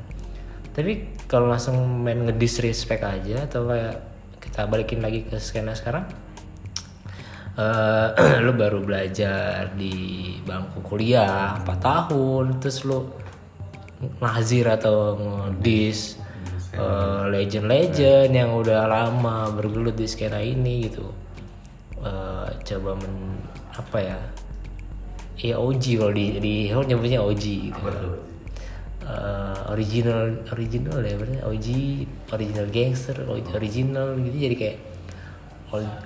Tapi 0.70 1.10
kalau 1.26 1.50
langsung 1.50 1.74
main 2.00 2.30
ngedisrespect 2.30 3.02
aja 3.02 3.42
atau 3.42 3.66
kayak 3.66 3.96
kita 4.40 4.64
balikin 4.66 5.04
lagi 5.04 5.22
ke 5.28 5.36
skena 5.36 5.76
sekarang. 5.76 6.08
Eh 7.60 8.40
lu 8.44 8.56
baru 8.56 8.80
belajar 8.80 9.76
di 9.76 10.34
bangku 10.42 10.80
kuliah 10.80 11.60
4 11.60 11.68
tahun 11.76 12.58
terus 12.58 12.88
lu 12.88 13.12
nazir 14.16 14.64
atau 14.64 15.20
ngedis 15.20 16.16
eh, 16.72 17.22
legend-legend 17.28 18.32
yang 18.32 18.56
udah 18.56 18.88
lama 18.88 19.52
bergelut 19.52 19.94
di 19.94 20.08
skena 20.08 20.40
ini 20.40 20.88
gitu. 20.88 21.04
Eh, 22.00 22.48
coba 22.64 22.96
men 22.96 23.44
apa 23.76 23.98
ya? 24.00 24.20
Ya 25.40 25.56
OG 25.56 25.84
kalau 26.00 26.12
di 26.12 26.36
di 26.40 26.54
nyebutnya 26.72 27.20
OG 27.20 27.44
gitu 27.72 28.29
Eh, 29.10 29.58
original 29.74 30.38
original 30.54 30.98
ya 31.02 31.14
berarti 31.18 31.38
OG 31.42 31.66
original 32.30 32.66
gangster 32.70 33.16
o- 33.26 33.50
original 33.58 34.14
gitu 34.22 34.36
jadi 34.38 34.56
kayak 34.56 34.78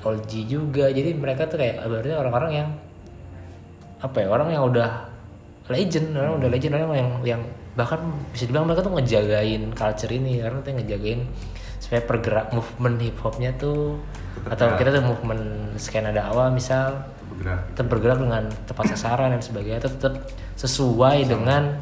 OG 0.05 0.31
juga. 0.45 0.93
Jadi 0.93 1.17
mereka 1.17 1.49
tuh 1.49 1.57
kayak 1.61 1.85
berarti 1.85 2.13
orang-orang 2.13 2.53
yang 2.53 2.69
apa 4.05 4.17
ya 4.21 4.29
orang 4.29 4.49
yang 4.53 4.65
udah 4.69 4.91
legend 5.73 6.13
orang 6.13 6.37
udah 6.37 6.49
legend 6.53 6.77
orang 6.77 6.93
yang 6.93 7.11
yang 7.25 7.43
bahkan 7.73 8.01
bisa 8.37 8.45
dibilang 8.45 8.69
mereka 8.69 8.85
tuh 8.85 8.93
ngejagain 9.01 9.63
culture 9.73 10.13
ini 10.13 10.45
karena 10.45 10.59
tuh 10.61 10.73
ngejagain 10.77 11.21
supaya 11.81 12.01
pergerak 12.05 12.47
movement 12.53 12.97
hip 13.01 13.17
hopnya 13.25 13.51
tuh 13.57 13.97
atau 14.45 14.77
kita 14.77 14.93
tuh 14.93 15.05
movement 15.05 15.45
skena 15.81 16.13
dakwah 16.13 16.53
misal 16.53 17.01
tetap 17.73 17.89
bergerak 17.89 18.21
dengan 18.21 18.45
tepat 18.69 18.93
sasaran 18.93 19.33
dan 19.33 19.41
sebagainya 19.41 19.81
tetap, 19.81 19.97
tetap 19.99 20.15
sesuai 20.55 21.25
dengan 21.27 21.81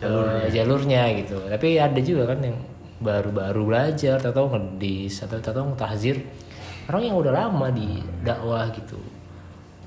jalurnya. 0.00 0.48
jalurnya 0.50 1.02
gitu 1.20 1.36
tapi 1.46 1.68
ada 1.76 2.00
juga 2.00 2.32
kan 2.32 2.40
yang 2.40 2.58
baru-baru 3.00 3.62
belajar 3.64 4.20
atau 4.20 4.48
ngedis 4.52 5.24
atau 5.24 5.40
atau 5.40 5.72
tahzir 5.76 6.20
orang 6.88 7.02
yang 7.06 7.16
udah 7.16 7.32
lama 7.32 7.68
di 7.72 8.00
dakwah 8.20 8.68
gitu 8.74 9.00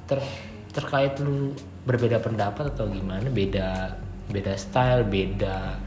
ter 0.10 0.18
terkait 0.74 1.18
lu 1.22 1.54
berbeda 1.86 2.18
pendapat 2.18 2.74
atau 2.74 2.90
gimana 2.90 3.30
beda 3.30 3.94
beda 4.34 4.58
style 4.58 5.06
beda 5.06 5.78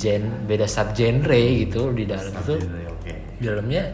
gen 0.00 0.48
beda 0.48 0.64
sub 0.64 0.96
genre 0.96 1.42
gitu 1.60 1.92
di 1.92 2.08
dalam 2.08 2.32
itu 2.32 2.56
Oke. 2.88 3.12
di 3.36 3.44
dalamnya 3.44 3.84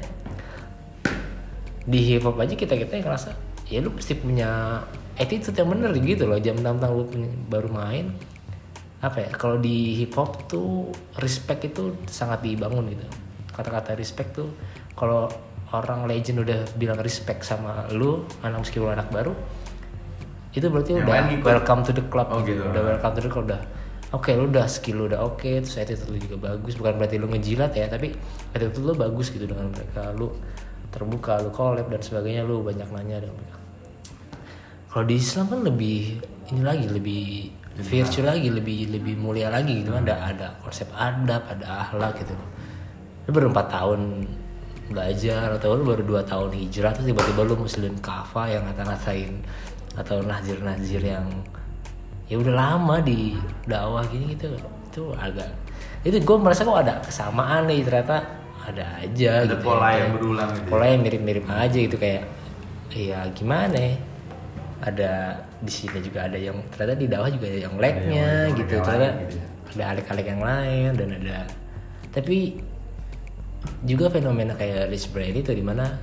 di 1.86 1.98
hip 2.02 2.22
hop 2.22 2.38
aja 2.38 2.54
kita 2.54 2.74
kita 2.78 2.92
yang 2.98 3.06
ngerasa 3.10 3.30
ya 3.66 3.78
lu 3.82 3.90
pasti 3.90 4.14
punya 4.14 4.82
attitude 5.18 5.58
yang 5.58 5.70
bener 5.74 5.90
gitu 5.98 6.30
loh 6.30 6.38
jam 6.38 6.54
tentang 6.58 6.92
lu 6.94 7.02
baru 7.50 7.68
main 7.72 8.14
apa 8.96 9.28
ya 9.28 9.30
kalau 9.34 9.60
di 9.60 10.00
hip 10.00 10.16
hop 10.16 10.48
tuh 10.48 10.88
respect 11.20 11.68
itu 11.68 11.92
sangat 12.08 12.40
dibangun 12.40 12.88
gitu. 12.92 13.04
Kata-kata 13.52 13.96
respect 13.96 14.36
tuh 14.36 14.48
kalau 14.96 15.28
orang 15.72 16.08
legend 16.08 16.44
udah 16.46 16.64
bilang 16.80 17.00
respect 17.00 17.44
sama 17.44 17.84
lu 17.92 18.24
anak 18.40 18.64
meskipun 18.64 18.94
anak 18.94 19.10
baru 19.10 19.34
itu 20.56 20.72
berarti 20.72 20.96
Yang 20.96 21.04
udah 21.04 21.44
welcome 21.44 21.82
to 21.84 21.92
the 21.92 22.04
club 22.08 22.32
Oh, 22.32 22.40
gitu. 22.40 22.56
gitu. 22.56 22.72
udah 22.72 22.82
welcome 22.96 23.12
to 23.12 23.20
the 23.20 23.30
club 23.30 23.44
udah. 23.52 23.62
Oke 24.14 24.32
lu 24.32 24.48
udah 24.48 24.64
skill 24.70 24.96
lu 25.02 25.04
udah 25.12 25.20
oke 25.20 25.44
terus 25.44 25.76
attitude 25.76 26.08
lu 26.08 26.16
juga 26.16 26.36
bagus. 26.52 26.80
Bukan 26.80 26.96
berarti 26.96 27.20
lu 27.20 27.28
ngejilat 27.28 27.76
ya 27.76 27.90
tapi 27.92 28.16
attitude 28.56 28.86
lu 28.86 28.94
bagus 28.96 29.28
gitu 29.28 29.44
dengan 29.44 29.68
mereka. 29.68 30.14
Lu 30.16 30.32
terbuka 30.88 31.36
lu 31.44 31.52
collab 31.52 31.92
dan 31.92 32.00
sebagainya 32.00 32.48
lu 32.48 32.64
banyak 32.64 32.88
nanya 32.88 33.20
dan 33.20 33.28
mereka 33.28 33.56
kalau 34.96 35.12
di 35.12 35.20
Islam 35.20 35.52
kan 35.52 35.60
lebih 35.60 36.24
ini 36.48 36.64
lagi 36.64 36.88
lebih 36.88 37.52
virtual 37.76 38.32
lagi 38.32 38.48
lebih 38.48 38.88
lebih 38.88 39.14
mulia 39.20 39.52
lagi 39.52 39.84
gitu 39.84 39.92
kan. 39.92 40.04
Ada 40.04 40.16
ada 40.32 40.48
konsep 40.64 40.88
adab 40.96 41.42
ada 41.48 41.66
akhlak 41.88 42.24
gitu. 42.24 42.32
Lu 43.26 43.30
baru 43.34 43.52
empat 43.52 43.66
tahun 43.68 44.00
belajar 44.86 45.50
atau 45.58 45.74
lu 45.74 45.82
baru 45.82 46.02
dua 46.06 46.22
tahun 46.22 46.54
hijrah 46.54 46.94
terus 46.94 47.10
tiba-tiba 47.10 47.42
lu 47.42 47.58
muslim 47.58 47.92
kafa 47.98 48.54
yang 48.54 48.62
ngata-ngatain 48.70 49.42
atau 49.98 50.22
nazir-nazir 50.22 51.02
yang 51.02 51.26
ya 52.30 52.38
udah 52.38 52.54
lama 52.54 53.02
di 53.02 53.34
dakwah 53.66 54.06
gini 54.06 54.38
gitu. 54.38 54.54
Itu 54.88 55.12
agak 55.18 55.50
itu 56.06 56.22
gue 56.22 56.36
merasa 56.38 56.62
kok 56.62 56.78
ada 56.78 57.02
kesamaan 57.02 57.66
nih 57.66 57.82
ternyata 57.82 58.22
ada 58.62 58.84
aja 58.98 59.46
Ada 59.46 59.54
gitu. 59.58 59.62
pola 59.62 59.88
ya. 59.90 59.96
yang 60.02 60.10
berulang 60.14 60.50
gitu. 60.54 60.68
pola 60.70 60.84
yang 60.86 61.00
mirip-mirip 61.02 61.44
aja 61.50 61.78
gitu 61.78 61.96
kayak 61.98 62.24
ya 62.94 63.20
gimana 63.34 63.74
ya? 63.74 63.94
Ada 64.86 65.12
di 65.62 65.72
sini 65.72 65.98
juga 66.04 66.28
ada 66.28 66.36
yang 66.36 66.58
ternyata 66.72 66.94
di 67.00 67.06
dakwah 67.08 67.30
juga 67.32 67.46
ada 67.48 67.60
yang 67.60 67.74
lagnya 67.80 68.30
gitu 68.52 68.74
ternyata 68.80 69.06
gitu 69.24 69.36
ya. 69.40 69.44
ada 69.76 69.82
alik-alik 69.96 70.26
yang 70.28 70.42
lain 70.44 70.90
dan 70.96 71.08
ada 71.20 71.38
tapi 72.12 72.60
juga 73.84 74.08
fenomena 74.08 74.54
kayak 74.54 74.88
Rich 74.88 75.10
Brian 75.12 75.36
itu 75.36 75.52
di 75.52 75.64
mana 75.64 75.96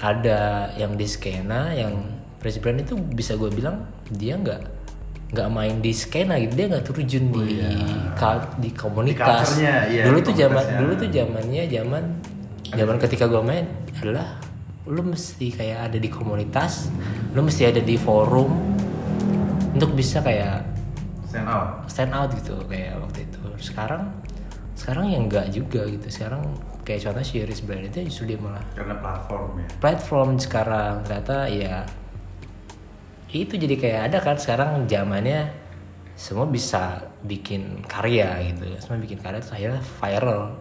ada 0.00 0.70
yang 0.76 0.94
di 0.94 1.06
skena 1.06 1.72
yang 1.74 1.94
Rich 2.42 2.62
itu 2.62 2.94
bisa 2.94 3.34
gue 3.34 3.50
bilang 3.50 3.82
dia 4.12 4.38
nggak 4.38 4.62
nggak 5.34 5.48
main 5.50 5.82
di 5.82 5.90
skena 5.90 6.38
gitu 6.38 6.54
dia 6.54 6.66
nggak 6.70 6.84
terjun 6.86 7.24
di 7.34 7.58
ka- 8.14 8.54
di 8.62 8.70
komunitas. 8.70 9.58
Culture-nya, 9.58 9.74
iya, 9.90 10.02
dulu 10.06 10.18
di 10.22 10.26
tuh 10.30 10.34
zaman 10.38 10.64
dulu 10.78 10.92
tuh 10.94 11.08
zamannya 11.10 11.62
zaman 11.66 12.04
zaman 12.70 12.96
ketika 13.02 13.24
gue 13.26 13.42
main 13.42 13.66
adalah 13.98 14.38
lu 14.86 15.02
mesti 15.02 15.50
kayak 15.50 15.90
ada 15.90 15.98
di 15.98 16.06
komunitas 16.06 16.88
lu 17.34 17.42
mesti 17.42 17.66
ada 17.66 17.82
di 17.82 17.98
forum 17.98 18.50
untuk 19.74 19.92
bisa 19.92 20.22
kayak 20.24 20.62
Stand 21.26 21.48
out. 21.52 21.68
stand 21.90 22.12
out 22.16 22.30
gitu 22.32 22.56
kayak 22.64 22.96
waktu 22.96 23.28
itu. 23.28 23.42
Sekarang 23.60 24.08
sekarang 24.72 25.10
yang 25.12 25.28
enggak 25.28 25.52
juga 25.52 25.84
gitu. 25.84 26.06
Sekarang 26.08 26.40
kayak 26.86 27.02
contoh 27.04 27.20
si 27.26 27.42
Iris 27.42 27.60
Brian 27.60 27.84
itu 27.84 28.06
justru 28.08 28.32
dia 28.32 28.38
malah 28.40 28.62
Karena 28.72 28.94
platform 28.96 29.60
ya. 29.60 29.66
platform 29.82 30.30
sekarang. 30.40 30.94
Ternyata 31.04 31.36
ya 31.52 31.84
itu 33.36 33.52
jadi 33.58 33.74
kayak 33.76 34.00
ada 34.08 34.18
kan 34.24 34.36
sekarang 34.40 34.88
zamannya 34.88 35.50
semua 36.16 36.48
bisa 36.48 37.04
bikin 37.20 37.84
karya 37.84 38.48
gitu. 38.48 38.64
Semua 38.80 38.96
bikin 38.96 39.20
karya 39.20 39.44
terus 39.44 39.52
akhirnya 39.52 39.82
viral. 40.00 40.56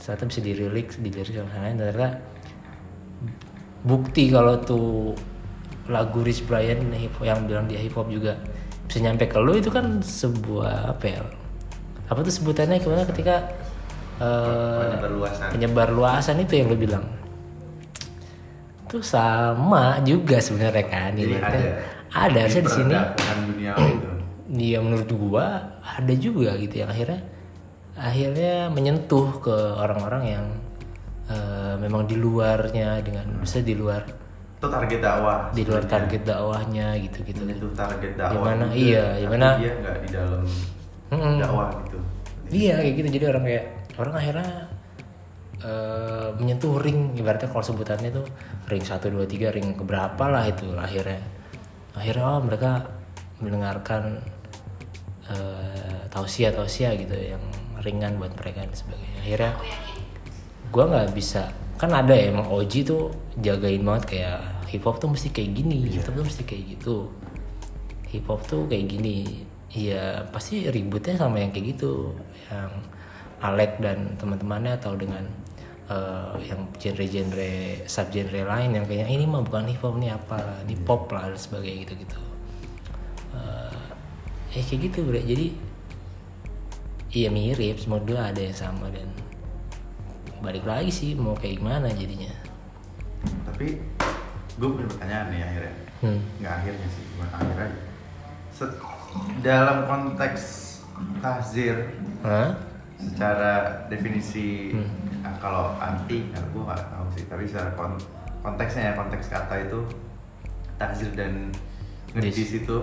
Ternyata 0.00 0.24
bisa 0.24 0.40
dirilik 0.40 0.88
dilirik 1.04 1.34
sama 1.36 1.52
lain 1.60 1.76
dan 1.76 1.92
ternyata 1.92 2.10
bukti 3.82 4.30
kalau 4.30 4.58
tuh 4.62 5.14
lagu 5.90 6.22
Rich 6.22 6.46
Brian 6.46 6.94
hip 6.94 7.14
yang 7.20 7.42
bilang 7.50 7.66
dia 7.66 7.82
hip 7.82 7.94
hop 7.98 8.06
juga 8.06 8.38
bisa 8.86 9.02
nyampe 9.02 9.26
ke 9.26 9.38
lu 9.42 9.58
itu 9.58 9.70
kan 9.72 9.98
sebuah 9.98 10.94
apa 10.94 11.04
ya 11.04 11.20
apa 12.06 12.18
tuh 12.22 12.30
sebutannya 12.34 12.78
gimana 12.78 13.02
ketika 13.08 13.50
eh, 14.22 14.78
Penyebar 14.86 15.10
luasan. 15.10 15.48
penyebar 15.50 15.88
luasan 15.90 16.36
itu 16.44 16.52
yang 16.62 16.68
lu 16.70 16.78
bilang 16.78 17.04
itu 18.86 19.00
sama 19.00 19.96
juga 20.04 20.36
sebenarnya 20.36 20.84
kan 20.86 21.10
Jadi 21.16 21.32
ibaratnya. 21.32 21.64
ada. 21.64 21.72
ada 22.28 22.38
harusnya 22.44 22.62
di 22.62 22.72
sini 22.76 22.92
dunia 23.48 23.72
dia 24.52 24.78
menurut 24.84 25.10
gua 25.16 25.46
ada 25.80 26.12
juga 26.14 26.52
gitu 26.60 26.84
yang 26.84 26.92
akhirnya 26.92 27.20
akhirnya 27.96 28.68
menyentuh 28.68 29.40
ke 29.40 29.56
orang-orang 29.80 30.22
yang 30.28 30.44
eh, 31.26 31.74
memang 31.76 32.02
di 32.04 32.14
luarnya 32.14 32.98
dengan 32.98 33.26
bisa 33.38 33.58
di 33.58 33.74
luar 33.74 34.02
Itu 34.56 34.66
target 34.66 34.98
dakwah. 34.98 35.50
di 35.50 35.62
luar 35.62 35.82
sebenarnya. 35.82 35.92
target 36.08 36.22
dakwahnya 36.24 36.86
gitu-gitu 37.00 37.42
Itu 37.44 37.68
target 37.72 38.12
dakwah. 38.14 38.34
Dimana- 38.36 38.68
juga, 38.68 38.78
iya, 38.78 39.04
dimana- 39.18 39.54
dia 39.56 39.72
nggak 39.76 39.96
di 39.98 40.08
dalam 40.08 40.42
Mm-mm. 41.08 41.34
dakwah 41.38 41.68
gitu. 41.82 41.98
Iya 42.48 42.74
kayak 42.78 42.94
gitu 42.94 43.08
jadi 43.12 43.24
orang 43.28 43.44
kayak 43.44 43.64
orang 43.96 44.14
akhirnya 44.14 44.48
eh, 45.60 46.28
menyentuh 46.36 46.74
ring 46.76 47.14
ibaratnya 47.14 47.46
kalau 47.46 47.62
sebutannya 47.62 48.10
tuh 48.10 48.26
ring 48.66 48.82
1 48.82 48.98
2 49.06 49.22
3 49.24 49.50
ring 49.50 49.72
keberapa 49.72 50.24
lah 50.26 50.44
itu 50.44 50.66
akhirnya. 50.74 51.22
Akhirnya 51.92 52.24
oh 52.24 52.40
mereka 52.40 52.82
mendengarkan 53.38 54.18
eh 55.24 56.02
tausiah 56.08 56.50
tausiah 56.50 56.92
gitu 56.92 57.14
yang 57.14 57.42
ringan 57.78 58.14
buat 58.16 58.34
mereka 58.34 58.62
dan 58.62 58.74
sebagainya. 58.74 59.18
Akhirnya 59.20 59.52
gua 60.72 60.88
nggak 60.88 61.12
bisa 61.12 61.52
kan 61.76 61.92
ada 61.92 62.16
ya 62.16 62.32
emang 62.32 62.48
Oji 62.48 62.86
tuh 62.86 63.12
jagain 63.38 63.82
banget 63.84 64.04
kayak 64.16 64.40
hip 64.70 64.82
hop 64.88 64.96
tuh 65.02 65.10
mesti 65.12 65.28
kayak 65.28 65.52
gini, 65.52 65.84
hip 65.92 66.06
hop 66.08 66.14
tuh 66.16 66.24
mesti 66.24 66.42
kayak 66.48 66.64
gitu. 66.78 66.96
Hip 68.08 68.24
hop 68.28 68.40
tuh 68.48 68.64
kayak 68.70 68.86
gini 68.88 69.44
iya 69.72 70.24
pasti 70.32 70.68
ributnya 70.70 71.18
sama 71.20 71.42
yang 71.42 71.52
kayak 71.52 71.76
gitu. 71.76 72.16
Yang 72.48 72.72
Alek 73.42 73.82
dan 73.82 74.14
teman-temannya 74.16 74.78
atau 74.78 74.94
dengan 74.94 75.26
eh, 75.90 76.34
yang 76.46 76.70
genre-genre 76.78 77.82
subgenre 77.90 78.46
lain 78.46 78.78
yang 78.78 78.86
kayaknya 78.86 79.08
ini 79.10 79.24
mah 79.26 79.42
bukan 79.42 79.66
hip 79.66 79.82
hop 79.82 79.98
ini 79.98 80.14
apa 80.14 80.38
lah 80.38 80.58
ini 80.64 80.78
pop 80.78 81.10
lah 81.10 81.26
dan 81.28 81.36
sebagainya 81.36 81.84
gitu 81.84 81.94
gitu 82.06 82.20
ya 84.52 84.60
kayak 84.60 84.80
gitu 84.92 84.98
bre. 85.08 85.20
Jadi 85.24 85.46
iya 87.12 87.28
mirip 87.32 87.76
semua 87.80 88.00
dua 88.00 88.32
ada 88.32 88.40
yang 88.40 88.56
sama 88.56 88.88
dan 88.92 89.08
balik 90.42 90.64
lagi 90.64 90.90
sih 90.90 91.10
mau 91.14 91.32
kayak 91.32 91.58
gimana 91.58 91.86
jadinya 91.88 92.30
Tapi 93.46 93.78
gue 94.52 94.68
punya 94.68 94.86
pertanyaan 94.86 95.26
nih 95.28 95.40
akhirnya. 95.40 95.74
hmm. 96.00 96.20
Nggak 96.36 96.54
akhirnya 96.54 96.88
sih, 96.88 97.02
cuma 97.08 97.26
akhir 97.30 97.56
aja. 97.60 97.78
Set- 98.50 98.78
dalam 99.38 99.84
konteks 99.84 100.42
tahzir 101.18 101.76
Hah? 102.20 102.56
secara 102.96 103.52
definisi 103.86 104.72
Hmm. 104.72 104.88
ah, 105.20 105.36
kalau 105.36 105.76
anti 105.76 106.30
kalau 106.30 106.48
gue 106.48 106.62
nggak 106.64 106.82
tahu 106.88 107.06
sih 107.10 107.24
tapi 107.26 107.44
secara 107.44 107.70
kon- 107.72 108.00
konteksnya 108.40 108.82
ya 108.88 108.94
konteks 108.94 109.26
kata 109.28 109.54
itu 109.60 109.80
tahzir 110.76 111.12
dan 111.12 111.52
ngedis 112.12 112.56
itu 112.56 112.78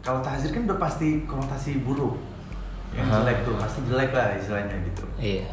kalau 0.00 0.20
tahzir 0.20 0.50
kan 0.50 0.64
udah 0.64 0.78
pasti 0.78 1.22
konotasi 1.24 1.80
buruk 1.80 2.16
yang 2.92 3.04
jelek 3.06 3.42
tuh 3.42 3.54
pasti 3.56 3.80
jelek 3.84 4.10
lah 4.10 4.34
istilahnya 4.34 4.76
gitu 4.84 5.04
iya 5.18 5.44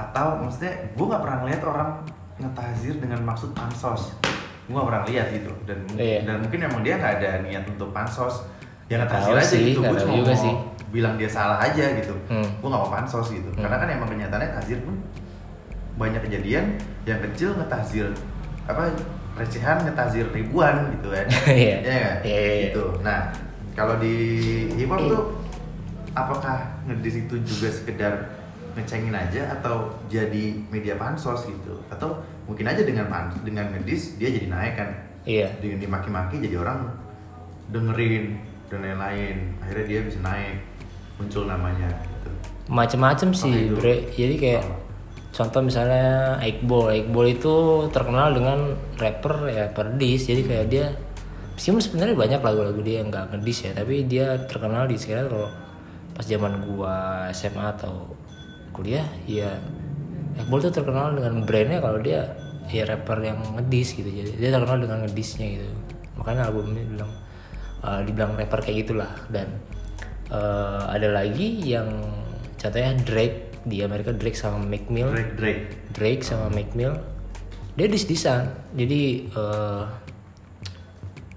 atau 0.00 0.38
maksudnya 0.38 0.72
gue 0.90 1.04
nggak 1.04 1.20
pernah 1.20 1.38
ngeliat 1.40 1.62
orang 1.62 1.90
ngetahzir 2.36 2.94
dengan 2.96 3.20
maksud 3.22 3.52
pansos 3.52 4.16
gue 4.64 4.72
nggak 4.72 4.86
pernah 4.86 5.04
lihat 5.04 5.26
gitu 5.30 5.50
dan 5.64 5.78
Iya. 5.92 6.24
dan 6.24 6.36
mungkin 6.40 6.58
emang 6.62 6.80
dia 6.80 6.94
nggak 6.96 7.12
ada 7.18 7.30
niat 7.42 7.64
untuk 7.66 7.90
pansos 7.90 8.46
ya 8.86 9.02
tahu 9.02 9.34
aja 9.34 9.44
sih, 9.44 9.70
gitu 9.70 9.80
gue 9.80 9.94
cuma 9.96 10.14
juga 10.16 10.32
mau 10.32 10.40
sih. 10.40 10.54
bilang 10.90 11.14
dia 11.14 11.28
salah 11.28 11.58
aja 11.60 11.94
gitu 11.94 12.14
Hmm. 12.26 12.42
gue 12.42 12.68
nggak 12.68 12.80
mau 12.80 12.90
pansos 12.90 13.28
gitu 13.28 13.50
Hmm. 13.50 13.60
karena 13.60 13.76
kan 13.76 13.88
emang 13.88 14.08
kenyataannya 14.08 14.50
tahzir 14.52 14.78
pun 14.80 14.94
banyak 15.94 16.20
kejadian 16.22 16.64
yang 17.04 17.20
kecil 17.22 17.52
ngetahzir 17.54 18.08
apa 18.64 18.88
recehan 19.36 19.84
ngetahzir 19.84 20.26
ribuan 20.30 20.90
gitu 20.92 21.08
kan 21.08 21.26
Iya. 21.50 21.76
Iya 21.76 21.94
nggak? 21.94 22.16
Iya, 22.24 22.38
iya, 22.38 22.40
iya. 22.48 22.62
gitu 22.66 22.84
nah 23.00 23.20
kalau 23.72 23.94
di 23.96 24.14
hip 24.74 24.88
hop 24.88 25.00
tuh 25.04 25.22
apakah 26.12 26.58
ngedis 26.84 27.14
itu 27.20 27.34
juga 27.40 27.68
sekedar 27.70 28.12
ngecengin 28.76 29.14
aja 29.14 29.58
atau 29.60 29.90
jadi 30.06 30.56
media 30.70 30.94
pansos 30.96 31.46
gitu. 31.46 31.78
Atau 31.90 32.20
mungkin 32.46 32.66
aja 32.66 32.82
dengan 32.82 33.06
pan 33.10 33.30
dengan 33.42 33.70
ngedis 33.74 34.20
dia 34.20 34.30
jadi 34.30 34.46
naik 34.50 34.74
kan. 34.78 34.90
Iya. 35.26 35.48
Dengan 35.60 35.78
dimaki-maki 35.82 36.40
jadi 36.40 36.56
orang 36.60 36.88
dengerin 37.70 38.38
dan 38.70 38.78
lain-lain. 38.82 39.36
Akhirnya 39.62 39.86
dia 39.86 40.00
bisa 40.06 40.18
naik 40.22 40.62
muncul 41.18 41.44
namanya 41.46 41.88
gitu. 41.90 42.30
Macem-macem 42.70 43.30
sih 43.34 43.70
itu. 43.70 43.76
bre. 43.76 44.08
Jadi 44.14 44.34
kayak 44.38 44.64
Oh. 44.66 44.78
contoh 45.30 45.60
misalnya 45.62 46.38
Iqbal. 46.42 47.06
Iqbal 47.06 47.26
itu 47.30 47.54
terkenal 47.94 48.34
dengan 48.34 48.74
rapper 48.98 49.46
ya 49.50 49.70
per 49.70 49.94
diss 49.94 50.26
jadi 50.26 50.42
kayak 50.42 50.66
dia 50.66 50.86
meskipun 51.54 51.78
sebenarnya 51.78 52.16
banyak 52.16 52.40
lagu-lagu 52.40 52.80
dia 52.80 53.04
yang 53.04 53.12
nggak 53.12 53.36
ngedis 53.36 53.58
ya 53.68 53.70
tapi 53.76 54.08
dia 54.08 54.32
terkenal 54.48 54.88
di 54.88 54.96
sekitar 54.96 55.28
kalau 55.28 55.52
pas 56.16 56.24
zaman 56.24 56.52
gua 56.64 57.28
SMA 57.36 57.66
atau 57.76 58.10
kuliah 58.72 59.06
ya 59.26 59.58
Iqbal 60.40 60.58
tuh 60.62 60.72
terkenal 60.72 61.18
dengan 61.18 61.42
brandnya 61.42 61.78
kalau 61.82 61.98
dia 61.98 62.32
ya 62.70 62.86
rapper 62.86 63.18
yang 63.20 63.38
ngedis 63.58 63.98
gitu. 63.98 64.06
Jadi 64.06 64.30
dia 64.38 64.50
terkenal 64.54 64.78
dengan 64.78 64.98
ngedisnya 65.04 65.46
gitu. 65.58 65.66
Makanya 66.16 66.48
albumnya 66.48 66.86
bilang 66.86 67.12
eh, 67.82 68.00
dibilang 68.06 68.32
rapper 68.38 68.60
kayak 68.62 68.86
gitulah. 68.86 69.10
Dan 69.28 69.58
eh, 70.30 70.82
ada 70.86 71.08
lagi 71.10 71.60
yang 71.66 71.90
contohnya 72.56 72.94
Drake 73.02 73.38
di 73.66 73.84
Amerika 73.84 74.14
Drake 74.14 74.38
sama 74.38 74.62
Meek 74.64 74.88
Mill 74.88 75.12
Drake 75.12 75.34
Drake. 75.36 75.62
Drake 75.92 76.22
sama 76.24 76.48
Meek 76.54 76.72
Mill 76.78 76.94
dia 77.74 77.86
dis-disan. 77.90 78.48
Jadi 78.78 79.28
eh, 79.28 79.82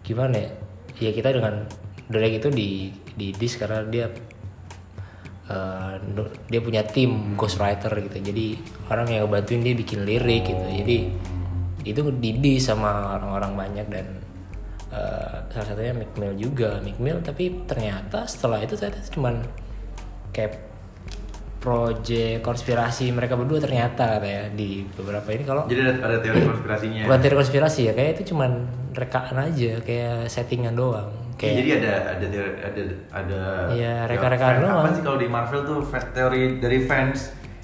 gimana 0.06 0.36
ya? 0.38 0.52
Ya 1.02 1.12
kita 1.12 1.34
dengan 1.34 1.66
Drake 2.08 2.40
itu 2.40 2.50
di 2.54 2.94
di 3.18 3.34
dis 3.34 3.58
karena 3.58 3.82
dia 3.90 4.08
nu- 6.16 6.32
dia 6.48 6.62
punya 6.64 6.82
tim 6.88 7.36
ghostwriter 7.36 7.92
gitu. 8.00 8.18
Jadi 8.32 8.46
orang 8.88 9.08
yang 9.12 9.28
bantuin 9.28 9.60
dia 9.60 9.76
bikin 9.76 10.08
lirik 10.08 10.48
gitu. 10.48 10.64
Jadi 10.64 10.98
itu 11.84 12.02
di 12.16 12.32
dis 12.40 12.64
sama 12.64 13.20
orang-orang 13.20 13.52
banyak 13.60 13.88
dan 13.92 14.06
eh, 14.94 15.36
salah 15.52 15.68
satunya 15.68 15.94
Meek 15.96 16.16
Mill 16.16 16.34
juga. 16.40 16.80
Meek 16.80 17.00
Mill 17.00 17.20
tapi 17.20 17.68
ternyata 17.68 18.24
setelah 18.24 18.64
itu 18.64 18.80
saya 18.80 18.96
cuman 19.12 19.44
kayak 20.32 20.72
proyek 21.64 22.44
konspirasi 22.44 23.08
mereka 23.16 23.40
berdua 23.40 23.64
ternyata 23.64 24.20
katanya 24.20 24.52
di 24.52 24.84
beberapa 24.96 25.28
ini. 25.32 25.44
Kalau 25.48 25.64
jadi 25.68 25.96
ada, 25.96 26.12
ada 26.12 26.18
teori 26.20 26.40
konspirasinya 26.44 27.02
bukan 27.08 27.20
teori 27.24 27.36
konspirasi 27.40 27.80
ya 27.88 27.94
kayak 27.96 28.12
itu 28.20 28.36
cuman 28.36 28.52
rekaan 28.92 29.38
aja 29.40 29.80
kayak 29.80 30.28
settingan 30.28 30.76
doang 30.76 31.23
kayak 31.44 31.56
jadi 31.56 31.70
ada 31.76 31.92
ada 32.10 32.26
ada 32.64 32.82
ada 33.12 33.40
Iya, 33.70 33.94
teori 34.00 34.10
reka-rekaan 34.10 34.54
fan- 34.56 34.72
apa 34.74 34.90
sih 34.90 35.04
kalau 35.04 35.18
di 35.18 35.28
Marvel 35.28 35.62
tuh 35.64 35.80
teori 36.10 36.42
dari 36.58 36.80
fans? 36.82 37.20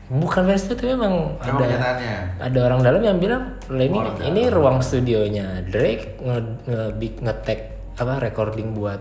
Bukan 0.06 0.42
fans 0.44 0.64
itu 0.64 0.74
tapi 0.74 0.90
memang 0.92 1.38
Emang 1.38 1.56
ada 1.56 1.64
kenyataannya? 1.64 2.16
ada 2.42 2.60
orang 2.64 2.80
dalam 2.82 3.02
yang 3.02 3.18
bilang 3.18 3.44
"Lah 3.68 3.84
ini 3.84 3.98
Orang 3.98 4.18
ini 4.26 4.42
ruang 4.50 4.78
studionya 4.80 5.48
Drake 5.64 6.18
nge, 6.20 6.38
nge, 6.66 6.82
big- 6.96 7.20
nge-tag 7.20 7.60
apa 7.96 8.14
recording 8.20 8.74
buat 8.74 9.00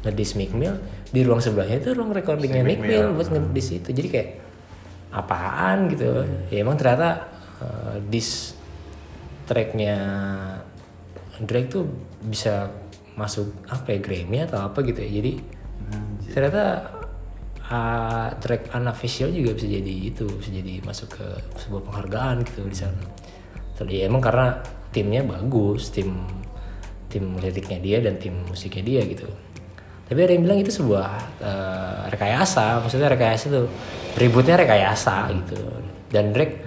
ngedis 0.00 0.34
Meek 0.34 0.52
Mill. 0.52 0.74
Di 1.06 1.22
ruang 1.22 1.38
sebelahnya 1.38 1.78
itu 1.78 1.90
ruang 1.90 2.10
recordingnya 2.10 2.60
Meek 2.60 2.80
Mill 2.80 3.12
buat 3.12 3.28
ngedis 3.28 3.68
itu. 3.76 3.88
Jadi 3.92 4.08
kayak 4.08 4.28
apaan 5.10 5.88
gitu. 5.88 6.26
Ya 6.48 6.58
emang 6.58 6.74
ternyata 6.74 7.28
uh, 7.58 7.96
dis 8.04 8.52
tracknya 9.44 9.96
Drake 11.38 11.70
tuh 11.70 11.86
bisa 12.20 12.66
masuk 13.18 13.50
apa 13.66 13.90
ya 13.90 13.98
Grammy 13.98 14.46
atau 14.46 14.62
apa 14.62 14.78
gitu 14.86 15.02
ya. 15.02 15.10
Jadi 15.18 15.32
Anjir. 15.90 16.30
ternyata 16.30 16.64
uh, 17.66 18.28
track 18.38 18.70
unofficial 18.70 19.34
juga 19.34 19.58
bisa 19.58 19.66
jadi 19.66 19.94
itu 20.06 20.24
bisa 20.38 20.50
jadi 20.54 20.78
masuk 20.86 21.18
ke 21.18 21.26
sebuah 21.58 21.82
penghargaan 21.82 22.46
gitu 22.46 22.62
di 22.70 22.78
sana. 22.78 23.02
Terus 23.74 23.90
ya 23.90 24.06
emang 24.06 24.22
karena 24.22 24.62
timnya 24.94 25.26
bagus 25.26 25.90
tim 25.90 26.14
tim 27.08 27.24
liriknya 27.40 27.78
dia 27.80 27.98
dan 27.98 28.16
tim 28.22 28.38
musiknya 28.46 28.84
dia 28.84 29.00
gitu. 29.02 29.26
Tapi 30.08 30.18
ada 30.24 30.32
yang 30.32 30.44
bilang 30.46 30.58
itu 30.62 30.72
sebuah 30.72 31.08
uh, 31.42 32.00
rekayasa 32.08 32.80
maksudnya 32.80 33.12
rekayasa 33.12 33.44
tuh 33.52 33.66
ributnya 34.16 34.56
rekayasa 34.56 35.28
gitu. 35.36 35.58
Dan 36.08 36.32
Drake 36.32 36.64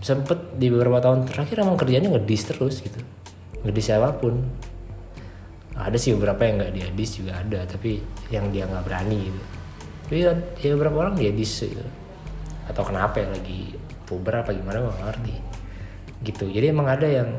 sempet 0.00 0.56
di 0.56 0.68
beberapa 0.68 1.00
tahun 1.00 1.28
terakhir 1.28 1.64
emang 1.64 1.76
kerjanya 1.80 2.12
ngedis 2.12 2.42
terus 2.52 2.84
gitu. 2.84 3.00
Ngedis 3.64 3.84
siapa 3.88 4.12
pun 4.16 4.40
ada 5.86 5.96
sih 5.96 6.12
beberapa 6.16 6.42
yang 6.44 6.60
nggak 6.60 6.72
dia 6.76 6.88
dis 6.92 7.10
juga 7.16 7.32
ada 7.40 7.64
tapi 7.64 8.02
yang 8.28 8.50
dia 8.52 8.66
nggak 8.66 8.84
berani 8.84 9.30
gitu. 9.30 9.42
Tapi 10.06 10.16
ya, 10.26 10.32
ya 10.60 10.70
beberapa 10.74 10.96
orang 11.06 11.14
dia 11.16 11.30
dis 11.30 11.52
gitu. 11.62 11.86
Atau 12.66 12.82
kenapa 12.86 13.22
ya 13.22 13.28
lagi 13.30 13.74
puber 14.04 14.42
apa 14.42 14.50
gimana 14.52 14.84
nggak 14.84 15.00
ngerti. 15.06 15.36
Gitu. 16.26 16.44
Jadi 16.52 16.66
emang 16.68 16.88
ada 16.90 17.06
yang 17.06 17.30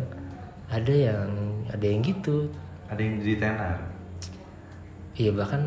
ada 0.71 0.93
yang 0.93 1.29
ada 1.67 1.85
yang 1.85 2.01
gitu. 2.01 2.47
Ada 2.87 3.01
yang 3.03 3.15
jadi 3.21 3.35
tenar. 3.39 3.77
Iya 5.19 5.31
bahkan 5.35 5.61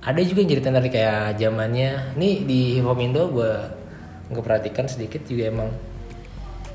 ada 0.00 0.20
juga 0.24 0.38
yang 0.42 0.50
jadi 0.56 0.62
tenar 0.64 0.82
kayak 0.88 1.36
zamannya. 1.36 1.90
Nih 2.16 2.48
di 2.48 2.80
hip 2.80 2.86
hop 2.88 2.98
Indo 2.98 3.28
gue 3.28 3.52
nggak 4.28 4.44
perhatikan 4.44 4.84
sedikit 4.88 5.24
juga 5.24 5.48
emang 5.48 5.68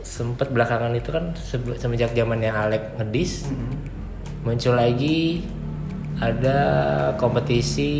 sempet 0.04 0.52
belakangan 0.54 0.94
itu 0.94 1.10
kan 1.10 1.34
semenjak 1.80 2.14
zamannya 2.14 2.52
Alek 2.54 3.00
ngedis 3.02 3.50
muncul 4.44 4.76
lagi 4.76 5.40
ada 6.20 6.60
kompetisi 7.16 7.92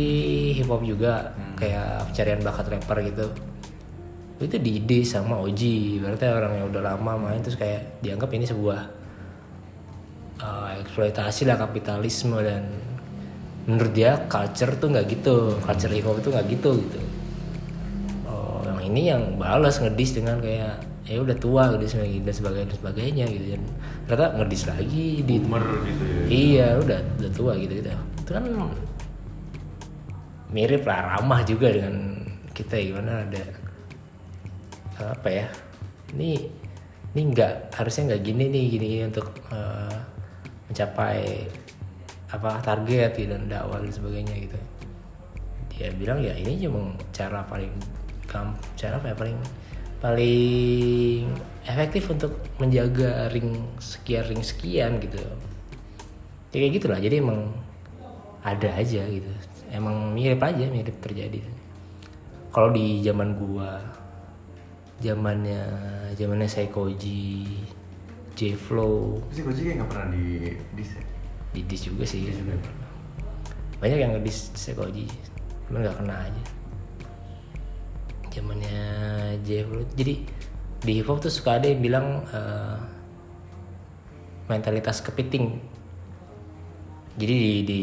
hip 0.54 0.68
hop 0.68 0.84
juga 0.84 1.32
kayak 1.56 2.12
pencarian 2.12 2.40
bakat 2.44 2.66
rapper 2.70 2.98
gitu. 3.04 3.26
Itu 4.38 4.60
di 4.60 5.00
sama 5.08 5.40
Oji 5.40 5.98
berarti 6.04 6.28
orang 6.28 6.52
yang 6.60 6.66
udah 6.68 6.82
lama 6.94 7.12
main 7.16 7.40
terus 7.40 7.56
kayak 7.56 8.04
dianggap 8.04 8.28
ini 8.36 8.44
sebuah 8.44 8.80
uh, 10.44 10.68
eksploitasi 10.84 11.48
lah 11.48 11.56
kapitalisme 11.56 12.36
dan 12.44 12.68
menurut 13.64 13.92
dia 13.96 14.28
culture 14.28 14.76
tuh 14.76 14.92
nggak 14.92 15.06
gitu 15.08 15.56
culture 15.64 15.92
hip 15.92 16.04
hop 16.04 16.20
itu 16.20 16.28
nggak 16.28 16.46
gitu 16.52 16.70
gitu. 16.84 17.00
Oh 18.28 18.60
yang 18.68 18.80
ini 18.84 19.02
yang 19.08 19.22
balas 19.40 19.80
ngedis 19.80 20.20
dengan 20.20 20.44
kayak 20.44 20.76
ya 21.04 21.20
udah 21.20 21.36
tua 21.36 21.72
gitu 21.76 22.00
dan 22.20 22.34
sebagainya 22.36 22.66
dan 22.68 22.78
sebagainya 22.80 23.24
gitu. 23.28 23.44
dan 23.56 23.62
ternyata 24.04 24.36
ngedis 24.36 24.62
lagi 24.68 25.24
di 25.24 25.36
boomer 25.40 25.64
gitu 25.84 26.04
ya 26.04 26.14
Iya, 26.24 26.68
udah 26.80 27.00
udah 27.20 27.30
tua 27.36 27.52
gitu 27.60 27.72
gitu. 27.80 27.92
Itu 28.20 28.30
kan 28.32 28.44
mirip 30.48 30.82
lah 30.88 31.16
ramah 31.16 31.40
juga 31.44 31.68
dengan 31.68 32.24
kita 32.56 32.80
ya, 32.80 32.84
gimana 32.94 33.12
ada 33.26 33.44
apa 35.04 35.28
ya? 35.28 35.46
Ini 36.16 36.30
ini 37.14 37.20
nggak 37.30 37.76
harusnya 37.76 38.14
nggak 38.14 38.22
gini 38.24 38.44
nih 38.48 38.64
gini, 38.72 38.86
gini 38.88 39.04
untuk 39.08 39.28
eh, 39.52 39.96
mencapai 40.70 41.22
apa 42.34 42.58
target 42.64 43.14
gitu 43.14 43.30
dan 43.30 43.46
dakwah 43.46 43.78
dan 43.78 43.92
sebagainya 43.92 44.34
gitu. 44.48 44.58
Dia 45.74 45.90
bilang 45.94 46.22
ya 46.22 46.34
ini 46.38 46.56
cuma 46.56 46.94
cara 47.12 47.44
paling 47.46 47.70
cara 48.74 48.98
apa 48.98 49.12
ya 49.12 49.14
paling 49.14 49.38
paling 50.02 51.24
efektif 51.64 52.12
untuk 52.12 52.38
menjaga 52.60 53.32
ring 53.32 53.56
sekian 53.80 54.24
ring 54.28 54.42
sekian 54.44 55.00
gitu. 55.00 55.18
Ya 56.52 56.56
kayak 56.60 56.72
gitulah. 56.78 56.98
Jadi 57.00 57.18
emang 57.18 57.50
ada 58.44 58.70
aja 58.76 59.02
gitu. 59.08 59.30
Emang 59.72 60.12
mirip 60.14 60.38
aja 60.44 60.68
mirip 60.70 60.94
terjadi. 61.00 61.42
Kalau 62.54 62.70
di 62.70 63.02
zaman 63.02 63.34
gua 63.34 63.82
zamannya 65.02 65.60
zamannya 66.14 66.46
Seikoji 66.46 67.50
J 68.34 68.54
Flow 68.54 69.18
Tapi 69.18 69.34
si 69.34 69.42
Koji 69.42 69.60
kayak 69.66 69.76
nggak 69.82 69.90
pernah 69.90 70.08
di 70.14 70.26
di 70.74 70.84
set. 70.86 71.04
di 71.54 71.60
dis 71.66 71.82
juga 71.86 72.02
sih 72.02 72.30
banyak 73.78 73.98
yang 73.98 74.16
ngedis 74.16 74.54
Sekoji 74.58 75.06
cuman 75.68 75.86
nggak 75.86 75.96
kena 76.02 76.16
aja. 76.24 76.44
Zamannya 78.34 78.78
Jeff 79.46 79.70
Lu- 79.70 79.92
jadi 79.94 80.26
di 80.84 81.00
hip 81.00 81.08
hop 81.08 81.24
tuh 81.24 81.32
suka 81.32 81.56
ada 81.56 81.66
yang 81.66 81.80
bilang 81.80 82.06
eh, 82.28 82.76
mentalitas 84.46 85.00
kepiting. 85.00 85.56
Jadi 87.16 87.34
di, 87.34 87.52
di 87.64 87.82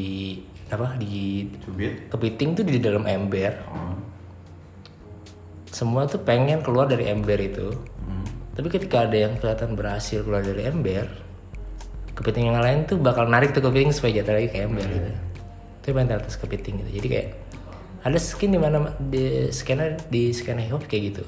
apa 0.72 0.96
di 0.96 1.50
Cubit. 1.66 2.08
kepiting 2.14 2.50
tuh 2.56 2.64
di 2.64 2.80
dalam 2.80 3.04
ember. 3.10 3.54
Oh. 3.68 3.98
semua 5.72 6.04
tuh 6.04 6.20
pengen 6.20 6.60
keluar 6.62 6.86
dari 6.86 7.08
ember 7.08 7.40
itu. 7.40 7.72
Hmm. 8.04 8.28
tapi 8.52 8.68
ketika 8.68 9.08
ada 9.08 9.16
yang 9.16 9.40
kelihatan 9.40 9.72
berhasil 9.80 10.20
keluar 10.20 10.44
dari 10.44 10.68
ember 10.68 11.08
kepiting 12.12 12.52
yang 12.52 12.60
lain 12.60 12.84
tuh 12.84 13.00
bakal 13.00 13.24
narik 13.24 13.56
tuh 13.56 13.64
kepiting 13.64 13.96
supaya 13.96 14.20
jatuh 14.20 14.36
lagi 14.36 14.52
ke 14.52 14.68
ember 14.68 14.84
gitu. 14.84 15.10
Itu 15.80 15.88
mentalitas 15.96 16.36
kepiting 16.36 16.84
gitu. 16.84 16.92
Jadi 17.00 17.08
kayak 17.08 17.28
ada 18.04 18.20
skin 18.20 18.52
di 18.52 18.60
mana 18.60 18.94
di 19.00 19.48
skena 19.56 19.96
di 20.12 20.36
skena 20.36 20.60
hip 20.60 20.76
hop 20.76 20.84
kayak 20.92 21.16
gitu 21.16 21.24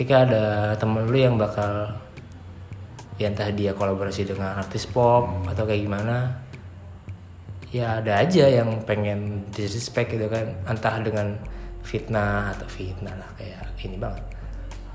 ketika 0.00 0.24
ada 0.24 0.44
temen 0.80 1.04
lu 1.04 1.12
yang 1.12 1.36
bakal 1.36 1.92
ya 3.20 3.28
entah 3.28 3.52
dia 3.52 3.76
kolaborasi 3.76 4.24
dengan 4.24 4.56
artis 4.56 4.88
pop 4.88 5.28
atau 5.44 5.68
kayak 5.68 5.84
gimana 5.84 6.40
ya 7.68 8.00
ada 8.00 8.16
aja 8.16 8.48
yang 8.48 8.80
pengen 8.88 9.44
disrespect 9.52 10.16
gitu 10.16 10.24
kan 10.24 10.56
entah 10.64 11.04
dengan 11.04 11.36
fitnah 11.84 12.48
atau 12.48 12.64
fitnah 12.64 13.12
lah 13.12 13.28
kayak 13.36 13.60
ini 13.76 14.00
banget 14.00 14.24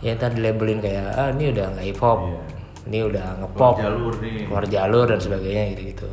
ya 0.02 0.18
entah 0.18 0.34
dilabelin 0.34 0.82
kayak 0.82 1.06
ah 1.14 1.30
ini 1.30 1.54
udah 1.54 1.66
nggak 1.70 1.86
hip 1.86 2.02
hop 2.02 2.20
Iya. 2.26 2.42
ini 2.90 3.00
udah 3.06 3.26
ngepop 3.38 3.74
Keluar 3.78 3.86
jalur 3.86 4.14
nih. 4.18 4.42
keluar 4.50 4.66
jalur 4.66 5.06
dan 5.06 5.20
sebagainya 5.22 5.64
gitu 5.70 5.82
gitu 5.86 6.10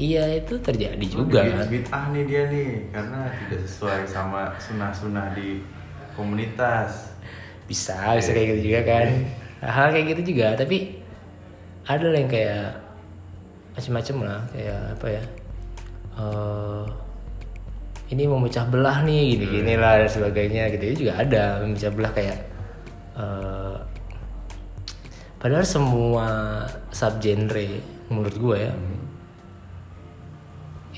iya 0.00 0.24
itu 0.32 0.56
terjadi 0.56 1.04
juga 1.04 1.44
Bid- 1.44 1.52
kan 1.52 1.66
Bid'ah 1.68 2.04
nih 2.08 2.24
dia 2.24 2.42
nih 2.48 2.68
karena 2.88 3.20
tidak 3.36 3.60
sesuai 3.68 4.00
sama 4.06 4.56
sunah-sunah 4.56 5.36
di 5.36 5.60
komunitas. 6.16 7.09
Bisa 7.70 8.18
bisa 8.18 8.34
kayak 8.34 8.58
gitu 8.58 8.74
juga 8.74 8.80
kan. 8.82 9.06
Hal 9.62 9.94
kayak 9.94 10.06
gitu 10.18 10.34
juga 10.34 10.58
tapi 10.58 10.98
ada 11.86 12.10
yang 12.10 12.26
kayak 12.26 12.74
macam-macam 13.78 14.16
lah 14.26 14.40
kayak 14.50 14.80
apa 14.98 15.06
ya 15.06 15.22
eh 16.18 16.84
ini 18.10 18.26
memecah 18.26 18.66
belah 18.66 19.06
nih 19.06 19.38
gini 19.38 19.46
gini 19.46 19.74
lah 19.78 20.02
dan 20.02 20.10
sebagainya 20.10 20.74
gitu. 20.74 20.84
Itu 20.90 20.96
juga 21.06 21.22
ada 21.22 21.62
memecah 21.62 21.92
belah 21.94 22.10
kayak 22.10 22.38
eh 23.14 23.78
padahal 25.38 25.64
semua 25.64 26.26
subgenre 26.90 27.80
menurut 28.10 28.34
gue 28.34 28.56
ya 28.58 28.74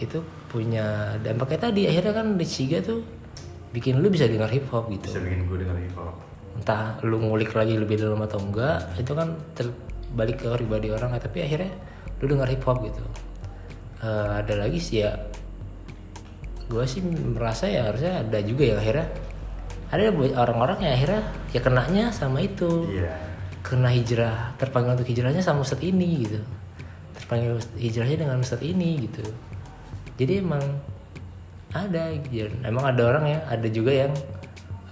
itu 0.00 0.18
punya 0.50 1.14
dampaknya. 1.22 1.70
Tadi 1.70 1.86
akhirnya 1.86 2.10
kan 2.16 2.26
di 2.34 2.46
Shiga 2.48 2.82
tuh 2.82 3.06
bikin 3.70 4.02
lu 4.02 4.10
bisa 4.10 4.26
dengar 4.26 4.50
hip 4.50 4.66
hop 4.72 4.90
gitu. 4.90 5.12
Bisa 5.12 5.22
bikin 5.22 5.46
gue 5.46 5.62
dengar 5.62 5.78
hip 5.78 5.94
hop. 5.94 6.16
Entah 6.58 7.00
lu 7.02 7.16
ngulik 7.18 7.56
lagi 7.56 7.74
lebih 7.80 7.96
dalam 7.96 8.20
atau 8.22 8.38
enggak 8.40 8.84
itu 9.00 9.12
kan 9.16 9.34
terbalik 9.56 10.44
ke 10.44 10.48
pribadi 10.52 10.92
orang 10.92 11.16
tapi 11.16 11.44
akhirnya 11.44 11.72
lu 12.20 12.24
dengar 12.28 12.48
hip 12.48 12.62
hop 12.62 12.84
gitu. 12.84 13.02
Eh, 14.02 14.30
ada 14.42 14.54
lagi 14.58 14.78
sih 14.82 15.06
ya 15.06 15.14
gue 16.66 16.84
sih 16.88 17.04
merasa 17.04 17.68
ya 17.68 17.90
harusnya 17.90 18.24
ada 18.24 18.38
juga 18.42 18.62
yang 18.64 18.78
akhirnya. 18.80 19.08
Ada 19.92 20.08
buat 20.08 20.32
orang-orang 20.32 20.78
yang 20.88 20.92
akhirnya 20.96 21.22
ya 21.52 21.60
kenanya 21.60 22.04
sama 22.14 22.40
itu. 22.44 22.88
Iya. 22.88 23.14
kena 23.62 23.94
hijrah 23.94 24.58
terpanggil 24.58 24.98
untuk 24.98 25.06
hijrahnya 25.06 25.38
sama 25.38 25.62
Ustadz 25.62 25.86
ini 25.86 26.26
gitu. 26.26 26.42
Terpanggil 27.14 27.62
hijrahnya 27.78 28.26
dengan 28.26 28.42
Ustadz 28.42 28.66
ini 28.66 29.06
gitu. 29.06 29.22
Jadi 30.18 30.42
emang 30.42 30.66
ada 31.70 32.10
gitu. 32.10 32.50
emang 32.66 32.84
ada 32.90 33.02
orang 33.06 33.24
ya 33.30 33.38
ada 33.46 33.68
juga 33.70 33.94
yang 33.94 34.12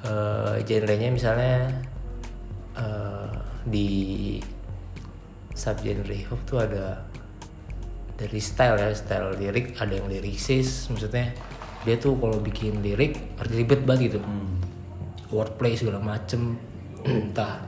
eh 0.01 0.57
genrenya 0.65 1.13
misalnya 1.13 1.69
eh 2.77 3.31
di 3.69 3.89
subgenre 5.53 6.17
hip 6.17 6.33
hop 6.33 6.41
tuh 6.49 6.59
ada 6.65 7.05
dari 8.17 8.41
style 8.41 8.81
ya 8.81 8.89
style 8.97 9.37
lirik 9.37 9.77
ada 9.77 9.97
yang 9.97 10.09
liriksis 10.09 10.89
maksudnya 10.89 11.33
dia 11.85 11.97
tuh 11.97 12.17
kalau 12.17 12.41
bikin 12.41 12.81
lirik 12.85 13.17
ribet 13.53 13.85
banget 13.85 14.13
gitu 14.13 14.21
Hmm. 14.21 14.61
wordplay 15.33 15.77
segala 15.77 16.01
macem 16.01 16.57
entah 17.09 17.65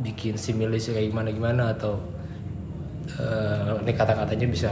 bikin 0.00 0.36
similasi 0.36 0.96
kayak 0.96 1.12
gimana 1.12 1.28
gimana 1.32 1.62
atau 1.76 2.00
eh, 3.08 3.80
ini 3.84 3.92
kata-katanya 3.92 4.46
bisa 4.48 4.70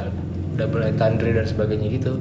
double 0.57 0.85
entendre 0.85 1.31
dan 1.33 1.47
sebagainya 1.47 1.89
gitu 1.93 2.19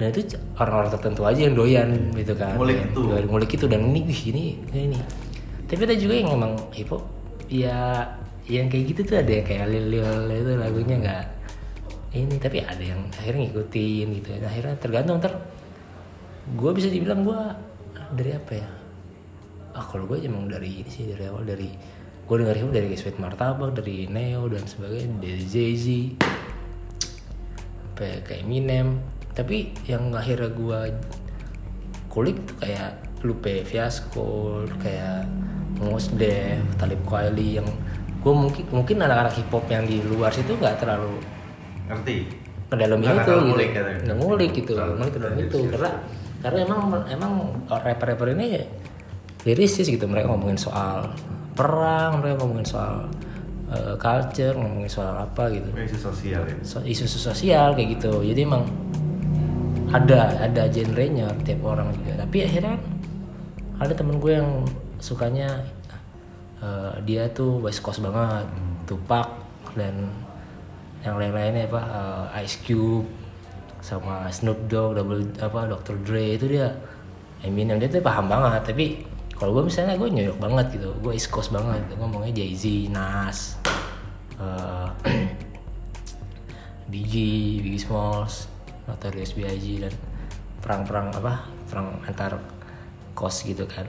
dan 0.00 0.08
itu 0.10 0.34
orang-orang 0.58 0.90
tertentu 0.90 1.22
aja 1.28 1.40
yang 1.46 1.54
doyan 1.54 1.88
gitu 2.16 2.32
kan. 2.34 2.56
Ngulik 2.56 2.76
Yang 2.80 2.90
itu. 2.90 3.00
doyan 3.04 3.26
ngulik 3.28 3.50
itu. 3.54 3.66
Dan 3.68 3.80
ini 3.92 4.00
wih 4.08 4.22
ini 4.32 4.44
ini, 4.72 4.98
tapi 5.68 5.80
ada 5.84 5.94
juga 5.94 6.14
yang 6.16 6.28
emang 6.36 6.52
hip 6.72 6.88
hop 6.90 7.02
ya 7.52 8.08
yang 8.48 8.66
kayak 8.66 8.84
gitu 8.90 9.00
tuh 9.06 9.16
ada 9.20 9.30
yang 9.30 9.46
kayak 9.46 9.66
lil 9.70 9.86
lil 9.92 10.26
itu 10.32 10.52
lagunya 10.58 10.96
nggak 10.98 11.24
ini 12.12 12.34
tapi 12.40 12.58
ada 12.64 12.82
yang 12.82 13.00
akhirnya 13.12 13.40
ngikutin 13.48 14.06
gitu. 14.20 14.28
Akhirnya 14.42 14.74
tergantung 14.80 15.20
ter 15.20 15.32
gue 16.42 16.70
bisa 16.74 16.88
dibilang 16.90 17.22
gue 17.22 17.40
dari 18.16 18.32
apa 18.34 18.52
ya? 18.58 18.68
Ah 19.72 19.84
kalau 19.86 20.04
gue 20.10 20.20
emang 20.24 20.50
dari 20.50 20.82
ini 20.82 20.90
sih 20.90 21.08
dari 21.08 21.28
awal 21.30 21.46
dari 21.46 21.68
gue 22.22 22.36
denger 22.40 22.56
hip 22.58 22.64
hop 22.68 22.72
dari 22.74 22.88
Sweet 22.96 23.18
Martabak 23.20 23.70
dari 23.76 24.08
Neo 24.08 24.48
dan 24.48 24.64
sebagainya 24.66 25.20
dari 25.20 25.44
Jay 25.46 25.72
Z 25.76 25.86
sampai 27.92 28.18
ke 28.26 28.42
Eminem 28.42 28.98
tapi 29.32 29.72
yang 29.88 30.12
akhirnya 30.12 30.52
gue 30.52 30.80
kulik 32.12 32.36
tuh 32.44 32.56
kayak 32.60 32.92
Lupe 33.24 33.64
Fiasco 33.64 34.60
kayak 34.82 35.24
Mos 35.80 36.12
Def, 36.14 36.60
Talib 36.76 37.00
Kweli 37.08 37.58
yang 37.58 37.68
gue 38.22 38.34
mungkin 38.34 38.64
mungkin 38.70 38.96
anak-anak 39.02 39.34
hip 39.34 39.50
hop 39.50 39.66
yang 39.66 39.82
di 39.88 39.98
luar 40.04 40.30
situ 40.30 40.54
nggak 40.54 40.78
terlalu 40.78 41.18
Ngerti? 41.90 42.16
ngedalamin 42.72 43.04
Nggak 43.04 43.16
itu 43.20 43.32
gitu. 43.32 43.44
ngulik 43.44 43.70
nggak 43.74 44.16
ngulik 44.16 44.50
gitu 44.56 44.72
ngulik 44.78 45.12
ke 45.12 45.20
dalam 45.20 45.36
itu. 45.36 45.58
Karena 45.68 45.90
karena 46.42 46.58
emang 46.66 46.80
emang 47.10 47.32
rapper-rapper 47.68 48.28
ini 48.32 48.46
lirisis 49.44 49.86
gitu. 49.90 50.04
Mereka 50.08 50.30
ngomongin 50.30 50.56
soal 50.56 51.12
perang 51.52 52.24
mereka 52.24 52.46
ngomongin 52.46 52.64
soal 52.64 53.10
eh, 53.68 53.94
culture 54.00 54.56
ngomongin 54.56 54.88
soal 54.88 55.14
apa 55.20 55.52
gitu. 55.52 55.68
Isu 55.76 55.98
sosial 55.98 56.42
ya. 56.48 56.56
so, 56.64 56.80
isu 56.80 57.04
sosial 57.04 57.76
kayak 57.76 58.00
gitu. 58.00 58.24
Jadi 58.24 58.40
emang 58.40 58.64
ada 59.92 60.40
ada 60.40 60.62
genrenya 60.72 61.28
tiap 61.44 61.60
orang 61.62 61.92
juga 61.92 62.24
tapi 62.24 62.48
akhirnya 62.48 62.76
ada 63.76 63.92
temen 63.92 64.16
gue 64.16 64.32
yang 64.40 64.64
sukanya 64.98 65.60
eh, 66.64 66.92
dia 67.04 67.28
tuh 67.30 67.60
West 67.60 67.84
Coast 67.84 68.00
banget 68.00 68.48
Tupac 68.88 69.28
dan 69.76 70.08
yang 71.04 71.20
lain-lainnya 71.20 71.68
apa 71.68 71.80
eh, 72.32 72.42
Ice 72.46 72.56
Cube 72.64 73.04
sama 73.82 74.30
Snoop 74.32 74.70
Dogg 74.70 74.96
double 74.96 75.26
apa 75.42 75.66
Dr. 75.66 75.96
Dre 76.06 76.38
itu 76.38 76.46
dia 76.48 76.72
Eminem 77.42 77.82
dia 77.82 77.90
tuh 77.90 77.98
paham 77.98 78.30
banget 78.30 78.62
tapi 78.62 79.02
kalau 79.34 79.58
gue 79.58 79.66
misalnya 79.66 79.98
gue 79.98 80.06
New 80.06 80.32
banget 80.38 80.78
gitu 80.78 80.94
gue 81.02 81.12
East 81.12 81.28
Coast 81.34 81.50
banget 81.50 81.82
gitu. 81.90 81.98
ngomongnya 81.98 82.32
Jay 82.32 82.54
Z 82.54 82.64
Nas 82.88 83.58
eh, 84.38 84.88
Biggie, 86.92 87.64
Biggie 87.64 87.80
Smalls, 87.80 88.51
Notorious 88.86 89.34
B.I.G. 89.34 89.86
dan 89.86 89.94
perang-perang 90.62 91.10
apa 91.18 91.46
perang 91.66 91.98
antar 92.06 92.38
kos 93.12 93.42
gitu 93.42 93.66
kan. 93.66 93.86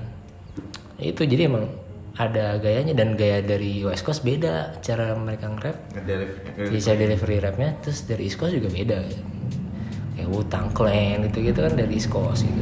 Itu 0.97 1.25
jadi 1.25 1.49
emang 1.49 1.69
ada 2.13 2.61
gayanya 2.61 2.93
dan 2.93 3.17
gaya 3.17 3.41
dari 3.41 3.81
West 3.81 4.05
Coast 4.05 4.21
beda 4.21 4.77
cara 4.85 5.17
mereka 5.17 5.49
nge-rap. 5.49 5.77
Bisa 6.69 6.93
delivery 6.93 7.41
rapnya 7.41 7.73
terus 7.81 8.05
dari 8.05 8.29
East 8.29 8.37
Coast 8.37 8.53
juga 8.53 8.69
beda. 8.69 9.01
Kayak 10.13 10.29
Wu-Tang 10.29 10.69
Clan 10.77 11.25
gitu 11.25 11.41
gitu 11.41 11.59
kan 11.65 11.73
dari 11.73 11.93
East 11.97 12.13
Coast 12.13 12.45
gitu. 12.45 12.61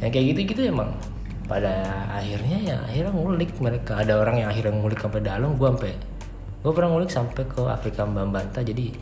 Yang 0.00 0.10
kayak 0.12 0.26
gitu 0.32 0.40
gitu 0.56 0.60
emang. 0.72 0.96
Pada 1.44 1.84
akhirnya 2.08 2.56
ya 2.64 2.76
akhirnya 2.80 3.12
ngulik 3.12 3.52
mereka. 3.60 4.00
Ada 4.00 4.16
orang 4.16 4.40
yang 4.40 4.48
akhirnya 4.48 4.72
ngulik 4.72 4.96
sampai 4.96 5.20
dalam 5.20 5.52
gue 5.60 5.68
sampai 5.68 5.92
gue 6.62 6.70
pernah 6.70 6.90
ngulik 6.94 7.10
sampai 7.10 7.42
ke 7.42 7.62
Afrika 7.66 8.06
Mbambanta 8.06 8.62
jadi 8.62 8.94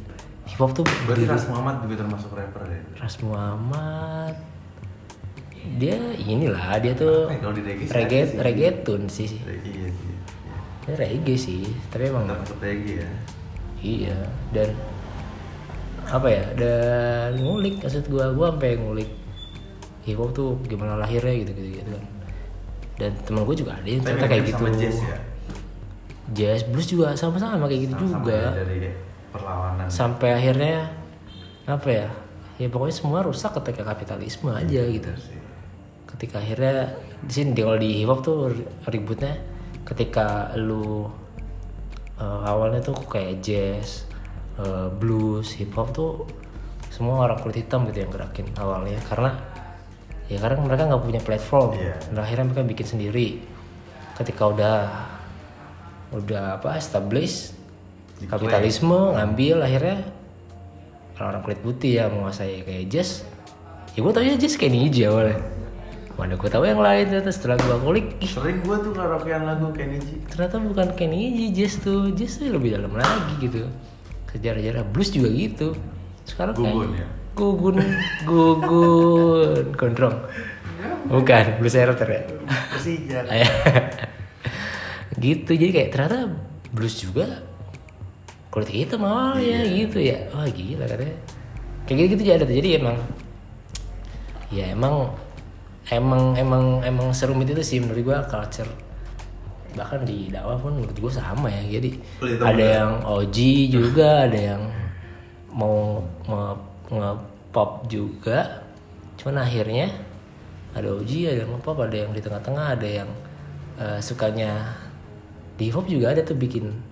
hip 0.48 0.58
hop 0.60 0.70
tuh 0.72 0.84
Berarti 1.08 1.24
Ras 1.28 1.44
Muhammad 1.48 1.84
juga 1.84 1.94
termasuk 2.04 2.30
rapper 2.32 2.62
ya? 2.68 2.80
Ras 3.00 3.16
Muhammad 3.20 4.34
dia 5.76 5.96
inilah 6.16 6.80
dia 6.80 6.96
tuh 6.96 7.28
di 7.28 7.60
reggae 7.60 7.84
sih 7.84 7.92
reggae 7.92 8.22
sih. 8.24 8.38
reggaeton 8.40 9.02
sih 9.12 9.30
Reggae, 9.44 9.68
iya 9.76 9.88
sih. 9.92 10.12
dia 10.80 10.94
reggae 10.96 11.36
sih 11.36 11.62
tapi 11.92 12.02
emang 12.08 12.24
tetap 12.24 12.58
reggae 12.64 13.04
ya. 13.04 13.10
iya 13.84 14.18
dan 14.56 14.72
apa 16.08 16.26
ya 16.32 16.44
dan 16.56 17.36
ngulik 17.38 17.76
maksud 17.84 18.08
gua 18.08 18.32
gua 18.32 18.56
sampai 18.56 18.80
ngulik 18.80 19.10
hip 20.08 20.16
hop 20.16 20.32
tuh 20.32 20.56
gimana 20.64 20.96
lahirnya 20.96 21.44
gitu 21.44 21.52
gitu 21.52 21.68
gitu 21.84 21.90
kan 21.92 22.04
dan 23.00 23.10
temen 23.24 23.48
gue 23.48 23.56
juga 23.56 23.72
ada 23.80 23.88
yang 23.88 24.04
ternyata 24.04 24.28
kayak 24.28 24.44
gitu 24.52 24.64
jazz 24.76 24.98
ya. 25.00 25.16
jazz 26.36 26.60
blues 26.68 26.84
juga 26.84 27.16
sama-sama 27.16 27.64
kayak 27.64 27.88
gitu 27.88 27.94
juga 27.96 28.52
ya, 28.52 28.60
dari 28.60 28.92
perlawanan. 29.30 29.86
sampai 29.88 30.34
akhirnya 30.34 30.90
apa 31.64 31.88
ya 31.88 32.08
ya 32.56 32.68
pokoknya 32.68 32.94
semua 32.94 33.20
rusak 33.20 33.56
ketika 33.56 33.86
kapitalisme 33.86 34.50
aja 34.50 34.82
gitu 34.84 35.08
sih. 35.16 35.38
ketika 36.10 36.38
akhirnya 36.38 36.92
di 37.20 37.32
sini 37.32 37.50
di- 37.52 37.62
kalau 37.62 37.78
di 37.78 37.90
hip 37.96 38.08
hop 38.08 38.20
tuh 38.20 38.52
ributnya 38.86 39.32
ketika 39.82 40.52
lu 40.54 41.08
eh, 42.16 42.40
awalnya 42.44 42.80
tuh 42.80 42.96
kayak 43.00 43.40
jazz 43.40 44.04
eh, 44.56 44.88
blues 44.90 45.56
hip 45.56 45.72
hop 45.72 45.90
tuh 45.90 46.26
semua 46.90 47.24
orang 47.24 47.38
kulit 47.38 47.64
hitam 47.64 47.86
gitu 47.88 48.02
yang 48.02 48.12
gerakin 48.12 48.44
awalnya 48.58 48.98
karena 49.06 49.30
ya 50.26 50.36
karena 50.36 50.58
mereka 50.60 50.82
nggak 50.86 51.02
punya 51.02 51.20
platform 51.20 51.70
Iya. 51.74 51.96
dan 52.12 52.18
akhirnya 52.18 52.44
mereka 52.46 52.62
bikin 52.66 52.86
sendiri 52.88 53.28
ketika 54.14 54.42
udah 54.46 54.78
udah 56.12 56.58
apa 56.58 56.76
establish 56.76 57.50
Diklaim. 57.50 57.59
Kapitalisme 58.28 59.16
ngambil 59.16 59.64
akhirnya 59.64 59.96
orang-orang 61.16 61.42
kulit 61.44 61.60
putih 61.60 61.92
yang 62.00 62.10
menguasai 62.16 62.64
kayak 62.64 62.84
jazz. 62.88 63.24
Ya 63.96 64.00
gue 64.00 64.12
tau 64.12 64.24
ya 64.24 64.36
jazz 64.36 64.56
kayak 64.56 64.72
ninja 64.72 65.12
awalnya. 65.12 65.38
Mana 66.16 66.36
gue 66.36 66.50
tahu 66.52 66.64
yang 66.68 66.80
lain 66.80 67.08
ternyata 67.08 67.32
setelah 67.32 67.56
gue 67.60 67.76
kulik. 67.80 68.06
Sering 68.24 68.60
gua 68.64 68.76
tuh 68.80 68.92
karaokean 68.92 69.44
lagu 69.48 69.72
Kenny 69.72 70.00
G. 70.00 70.20
ternyata 70.28 70.60
bukan 70.60 70.92
kayak 70.96 71.10
ninja 71.12 71.46
jazz 71.52 71.80
tuh. 71.80 72.12
Jazz 72.12 72.40
tuh 72.40 72.52
lebih 72.52 72.76
dalam 72.76 72.92
lagi 72.92 73.32
gitu. 73.40 73.68
Sejarah-sejarah 74.32 74.84
blues 74.88 75.10
juga 75.12 75.28
gitu. 75.32 75.68
Sekarang 76.24 76.54
Gugun 76.56 76.92
kayak 76.92 77.04
ya? 77.04 77.08
gugun 77.30 77.76
gugun. 78.28 79.64
Gondrong. 79.80 80.16
Bukan 81.08 81.44
blues 81.60 81.76
error 81.76 81.96
ya? 81.96 82.22
Persija. 82.48 83.20
gitu 85.24 85.52
jadi 85.52 85.72
kayak 85.74 85.90
ternyata 85.92 86.32
blues 86.72 86.96
juga 86.96 87.44
kulit 88.50 88.70
hitam 88.70 89.06
awalnya 89.06 89.62
gitu 89.66 90.02
ya. 90.02 90.18
Wah 90.34 90.46
gila 90.50 90.84
katanya. 90.90 91.16
Kayak 91.86 91.98
gitu 92.14 92.22
gitu 92.22 92.32
ada 92.34 92.46
jadi 92.46 92.70
emang 92.82 92.96
ya 94.50 94.74
emang 94.74 95.14
emang 95.90 96.34
emang 96.34 96.64
emang 96.82 97.08
serumit 97.14 97.50
itu 97.50 97.62
sih 97.62 97.78
menurut 97.78 98.02
gua 98.02 98.18
culture. 98.26 98.68
Bahkan 99.74 100.02
di 100.02 100.34
dakwah 100.34 100.58
pun 100.58 100.82
menurut 100.82 100.98
gua 100.98 101.12
sama 101.14 101.46
ya. 101.46 101.78
Jadi 101.78 101.90
Kulit 102.18 102.42
ada 102.42 102.58
juga. 102.58 102.74
yang 102.74 102.92
OG 103.06 103.38
juga 103.70 104.08
ada 104.26 104.40
yang 104.54 104.62
mau 105.54 106.02
nge, 106.26 106.42
nge-pop 106.90 107.70
juga. 107.86 108.66
Cuman 109.14 109.46
akhirnya 109.46 109.94
ada 110.74 110.88
OG 110.90 111.10
ada 111.26 111.38
yang 111.46 111.50
nge-pop 111.54 111.78
ada 111.82 111.96
yang 111.96 112.10
di 112.10 112.20
tengah-tengah 112.22 112.66
ada 112.74 112.88
yang 112.88 113.10
eh, 113.78 113.98
sukanya 114.02 114.74
di 115.58 115.70
hip 115.70 115.74
hop 115.78 115.86
juga 115.86 116.14
ada 116.14 116.22
tuh 116.26 116.34
bikin 116.38 116.89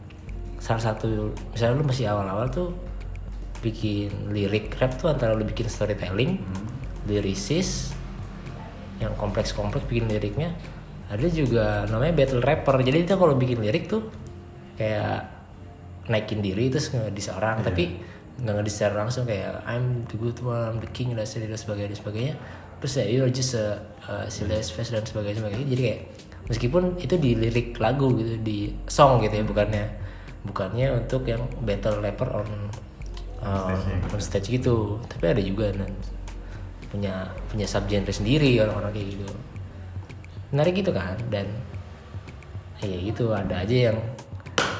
salah 0.59 0.83
satu 0.83 1.33
misalnya 1.55 1.75
lu 1.79 1.87
masih 1.87 2.11
awal-awal 2.11 2.51
tuh 2.51 2.75
bikin 3.59 4.31
lirik 4.31 4.75
rap 4.79 4.94
tuh 4.99 5.11
antara 5.11 5.35
lu 5.35 5.42
bikin 5.42 5.66
storytelling 5.66 6.38
lyricist 7.09 7.94
yang 8.99 9.14
kompleks-kompleks 9.14 9.87
bikin 9.87 10.11
liriknya. 10.11 10.55
Ada 11.09 11.27
juga 11.33 11.88
namanya 11.88 12.12
battle 12.12 12.44
rapper. 12.44 12.77
Jadi 12.85 13.09
itu 13.09 13.14
kalau 13.16 13.35
bikin 13.38 13.64
lirik 13.64 13.88
tuh 13.88 14.05
kayak 14.77 15.25
naikin 16.11 16.44
diri 16.44 16.68
terus 16.68 16.92
ngedis 16.92 17.33
orang. 17.33 17.64
Tapi 17.64 17.97
nggak 18.38 18.55
ngedis 18.55 18.75
secara 18.75 19.07
langsung 19.07 19.25
kayak 19.25 19.64
I'm 19.64 20.05
the 20.07 20.18
good 20.21 20.38
one, 20.44 20.77
I'm 20.77 20.79
the 20.83 20.90
king 20.90 21.14
dan 21.16 21.25
sebagainya 21.25 21.57
dan 21.57 21.59
sebagainya, 21.59 21.88
dan 21.88 21.99
sebagainya. 21.99 22.35
terus 22.79 22.94
ya 22.94 23.11
you're 23.11 23.35
just 23.35 23.59
a, 23.59 23.75
a 24.07 24.31
face 24.31 24.94
dan 24.94 25.03
sebagainya 25.03 25.42
sebagainya. 25.42 25.66
Jadi 25.66 25.83
kayak 25.83 26.01
meskipun 26.47 26.83
itu 27.03 27.14
di 27.18 27.35
lirik 27.35 27.75
lagu 27.83 28.14
gitu 28.14 28.38
di 28.38 28.71
song 28.87 29.18
gitu 29.27 29.35
ya 29.35 29.44
bukannya 29.44 29.85
bukannya 30.48 31.04
untuk 31.04 31.28
yang 31.28 31.44
battle 31.62 32.00
rapper 32.00 32.42
on 32.42 32.48
uh, 33.44 33.68
Stage-nya 33.70 33.96
on 34.11 34.20
stage 34.20 34.48
gitu 34.48 34.98
tapi 35.06 35.24
ada 35.30 35.42
juga 35.44 35.70
nan 35.76 35.92
punya 36.88 37.28
punya 37.52 37.68
subgenre 37.68 38.11
sendiri 38.11 38.56
orang-orang 38.64 38.96
kayak 38.96 39.08
gitu 39.14 39.28
menarik 40.48 40.74
gitu 40.80 40.90
kan 40.96 41.20
dan 41.28 41.46
ya 42.80 42.96
gitu 42.96 43.37
ada 43.37 43.61
aja 43.61 43.92
yang 43.92 43.98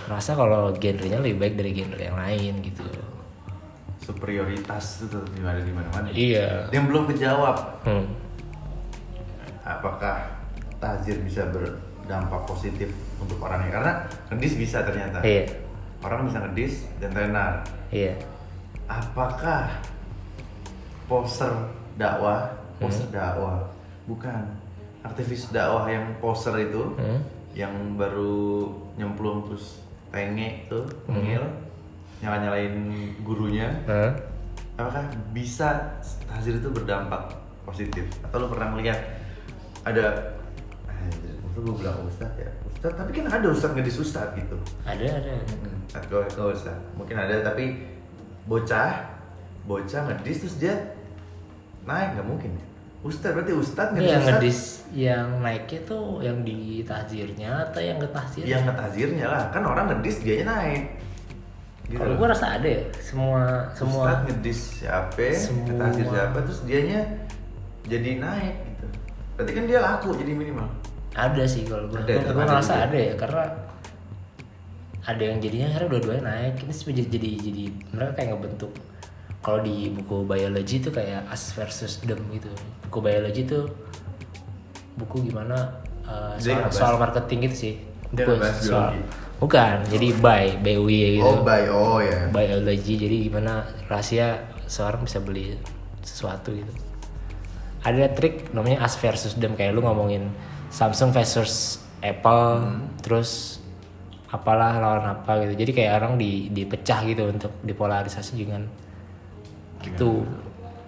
merasa 0.09 0.33
kalau 0.33 0.73
genrenya 0.73 1.21
lebih 1.21 1.37
baik 1.37 1.55
dari 1.61 1.71
genre 1.77 2.01
yang 2.01 2.17
lain 2.17 2.53
gitu 2.65 2.87
Superioritas 4.09 5.05
itu 5.05 5.21
di 5.37 5.41
mana 5.45 5.61
di 5.61 5.69
mana-mana. 5.69 6.09
iya 6.09 6.65
Yang 6.73 6.85
belum 6.89 7.05
kejawab. 7.13 7.57
hmm. 7.85 8.09
Apakah 9.69 10.33
tazir 10.81 11.21
bisa 11.21 11.45
berdampak 12.09 12.49
positif 12.49 12.89
untuk 13.21 13.37
orangnya? 13.45 13.69
Karena 13.69 13.93
ngedis 14.33 14.57
bisa 14.57 14.81
ternyata. 14.81 15.21
iya 15.21 15.45
Orang 16.01 16.25
bisa 16.25 16.41
ngedis 16.41 16.89
dan 17.05 17.13
tenar. 17.13 17.61
iya 17.93 18.17
Apakah 18.89 19.69
poser 21.05 21.53
dakwah, 22.01 22.49
poser 22.81 23.05
Hmm. 23.05 23.13
dakwah, 23.13 23.59
bukan 24.09 24.41
aktivis 25.05 25.53
dakwah 25.53 25.85
yang 25.85 26.17
poser 26.17 26.57
itu, 26.65 26.97
Hmm. 26.97 27.21
yang 27.53 27.75
baru 28.01 28.73
nyemplung 28.97 29.45
terus 29.45 29.85
tenge 30.09 30.65
tuh, 30.73 30.89
Hmm. 31.05 31.21
ngil, 31.21 31.45
nyala 32.25 32.37
nyalain 32.41 32.75
gurunya, 33.21 33.69
Hah? 33.85 34.17
apakah 34.81 35.05
bisa 35.37 35.93
tazir 36.25 36.57
itu 36.57 36.73
berdampak 36.73 37.37
positif? 37.69 38.09
Atau 38.25 38.41
lo 38.41 38.49
pernah 38.49 38.73
melihat 38.73 38.97
ada, 39.85 40.38
maksud 41.59 41.75
gue 41.75 41.83
bilang 41.83 41.99
ustad 42.07 42.33
ya, 42.39 42.51
ustad, 42.71 42.93
tapi 42.95 43.11
kan 43.19 43.27
ada 43.27 43.47
ustad 43.51 43.75
ngedis 43.75 43.99
ustad 43.99 44.31
gitu. 44.39 44.55
ada 44.87 45.03
ada 45.19 45.35
Gak, 45.91 46.31
gak 46.39 46.49
usah. 46.55 46.77
Mungkin 46.95 47.19
ada 47.19 47.43
tapi 47.43 47.83
bocah, 48.47 49.03
bocah 49.67 50.03
ngedis 50.07 50.47
terus 50.47 50.57
dia 50.63 50.75
naik 51.83 52.15
nggak 52.15 52.27
mungkin. 52.31 52.53
Ustad 53.03 53.35
berarti 53.35 53.59
ustad 53.59 53.91
ngedis 53.91 54.07
yang 54.07 54.23
ustad. 54.23 54.35
ngedis 54.39 54.61
yang 54.95 55.27
naiknya 55.43 55.81
tuh 55.83 56.05
yang 56.23 56.39
di 56.47 56.87
tahzirnya 56.87 57.51
atau 57.67 57.81
yang 57.83 57.99
ke 57.99 58.09
tahzir 58.15 58.43
Yang 58.47 58.63
ngetazirnya 58.71 59.27
lah, 59.27 59.43
kan 59.51 59.63
orang 59.67 59.87
ngedis 59.91 60.23
dianya 60.23 60.47
naik. 60.55 60.83
Gitu 61.91 61.99
kalau 61.99 62.15
gua 62.21 62.29
rasa 62.31 62.61
ada 62.61 62.69
ya 62.69 62.83
semua 63.03 63.67
semua 63.75 64.05
Ustad 64.07 64.21
ngedis 64.31 64.61
siapa, 64.85 65.27
Semua. 65.35 65.91
siapa, 65.91 66.39
terus 66.47 66.61
dianya 66.69 67.01
jadi 67.89 68.23
naik 68.23 68.55
gitu. 68.63 68.87
Berarti 69.35 69.51
kan 69.57 69.65
dia 69.67 69.79
laku 69.83 70.15
jadi 70.15 70.33
minimal. 70.37 70.69
Ada 71.19 71.43
sih 71.51 71.67
kalau 71.67 71.91
gue 71.91 71.99
Ada, 71.99 72.31
gue 72.31 72.45
ngerasa 72.47 72.75
ada 72.87 72.99
ya 72.99 73.15
karena 73.19 73.45
ada 75.03 75.23
yang 75.25 75.39
jadinya 75.43 75.67
akhirnya 75.73 75.89
dua-duanya 75.91 76.23
naik. 76.31 76.55
Ini 76.63 76.73
sih 76.73 76.95
jadi 76.95 77.09
jadi 77.11 77.31
jadi 77.43 77.65
mereka 77.91 78.13
kayak 78.15 78.29
ngebentuk 78.37 78.73
kalau 79.43 79.65
di 79.65 79.89
buku 79.91 80.27
biologi 80.29 80.79
itu 80.79 80.91
kayak 80.95 81.27
us 81.33 81.57
versus 81.59 81.99
them 82.05 82.21
gitu. 82.31 82.51
Buku 82.87 82.99
biologi 83.03 83.43
itu 83.43 83.61
buku 84.99 85.31
gimana 85.31 85.83
uh, 86.07 86.35
soal, 86.39 86.71
soal 86.71 86.95
marketing 87.03 87.51
gitu 87.51 87.57
sih. 87.57 87.75
Buku 88.15 88.39
soal 88.63 88.95
biologi. 88.95 89.01
bukan 89.39 89.75
jadi 89.87 90.09
by 90.19 90.47
BUY 90.63 91.23
gitu 91.23 91.31
Oh, 91.31 91.47
by 91.47 91.65
oh 91.71 91.99
ya. 92.03 92.27
biologi 92.31 92.95
jadi 92.99 93.17
gimana 93.31 93.63
rahasia 93.87 94.43
seorang 94.67 95.07
bisa 95.07 95.19
beli 95.23 95.55
sesuatu 96.03 96.51
gitu. 96.55 96.71
Ada 97.87 98.11
trik 98.13 98.51
namanya 98.51 98.83
as 98.85 98.99
versus 98.99 99.39
them 99.39 99.55
kayak 99.55 99.73
lu 99.73 99.81
ngomongin 99.87 100.29
Samsung 100.69 101.11
versus 101.13 101.83
Apple 102.01 102.81
terus 103.01 103.59
apalah 104.29 104.77
lawan 104.77 105.09
apa 105.09 105.41
gitu 105.49 105.65
jadi 105.65 105.71
kayak 105.73 105.93
orang 106.05 106.21
di 106.21 106.53
dipecah 106.53 107.01
gitu 107.09 107.33
untuk 107.33 107.53
dipolarisasi 107.65 108.37
dengan 108.37 108.69
gitu 109.81 110.29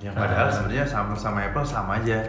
Yang 0.00 0.14
padahal 0.16 0.48
sebenarnya 0.48 0.84
sama 0.88 1.12
sama 1.12 1.44
Apple 1.44 1.66
sama 1.68 2.00
aja. 2.00 2.24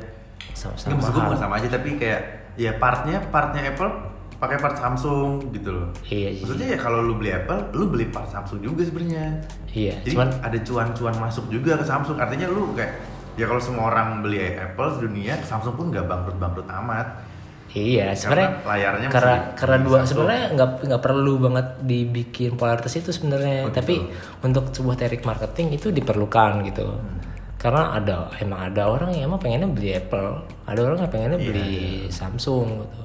sama-sama 0.52 0.92
Nggak 0.92 0.98
maksud 1.00 1.12
gue 1.16 1.24
bukan 1.24 1.40
sama 1.40 1.54
aja 1.56 1.68
tapi 1.72 1.90
kayak 1.96 2.22
ya 2.60 2.72
partnya 2.76 3.24
partnya 3.32 3.72
Apple 3.72 4.12
pakai 4.42 4.58
part 4.58 4.76
Samsung 4.76 5.54
gitu 5.54 5.70
loh. 5.70 5.88
Iya, 6.10 6.34
iya. 6.34 6.42
Maksudnya 6.42 6.68
ya 6.74 6.78
kalau 6.82 7.00
lu 7.06 7.14
beli 7.22 7.30
Apple, 7.30 7.62
lu 7.78 7.94
beli 7.94 8.10
part 8.10 8.28
Samsung 8.28 8.60
juga 8.60 8.82
sebenarnya. 8.82 9.38
iya 9.70 10.02
Jadi 10.02 10.18
cuman 10.18 10.30
ada 10.42 10.58
cuan-cuan 10.66 11.16
masuk 11.22 11.46
juga 11.54 11.78
ke 11.78 11.86
Samsung. 11.86 12.18
Artinya 12.18 12.50
lu 12.50 12.74
kayak 12.74 12.98
ya 13.38 13.46
kalau 13.46 13.62
semua 13.62 13.94
orang 13.94 14.26
beli 14.26 14.58
Apple 14.58 14.98
sedunia, 14.98 15.38
Samsung 15.46 15.78
pun 15.78 15.94
nggak 15.94 16.10
bangkrut-bangkrut 16.10 16.68
amat. 16.68 17.08
Iya, 17.72 18.12
sebenarnya 18.12 18.50
Karena 18.52 18.68
layarnya 18.68 19.08
karena 19.08 19.36
karena 19.56 19.78
dua 19.80 19.98
sebenarnya 20.04 20.46
nggak 20.52 20.70
nggak 20.92 21.02
perlu 21.02 21.34
banget 21.40 21.68
dibikin 21.82 22.52
polaritas 22.54 22.94
itu 22.94 23.10
sebenarnya, 23.10 23.64
Oh, 23.64 23.72
tapi 23.72 23.96
untuk 24.42 24.70
sebuah 24.70 24.96
teknik 24.96 25.24
marketing 25.24 25.68
itu 25.74 25.88
diperlukan 25.90 26.68
gitu. 26.68 26.88
Hmm. 26.92 27.20
karena 27.56 27.94
ada 27.94 28.26
emang 28.42 28.74
ada 28.74 28.90
orang 28.90 29.14
yang 29.14 29.30
emang 29.30 29.38
pengennya 29.38 29.70
beli 29.70 29.94
Apple 29.94 30.34
ada 30.66 30.80
orang 30.82 30.98
yang 30.98 31.12
pengennya 31.14 31.38
Iya, 31.38 31.46
beli 31.46 31.74
Samsung 32.10 32.68
gitu. 32.82 33.02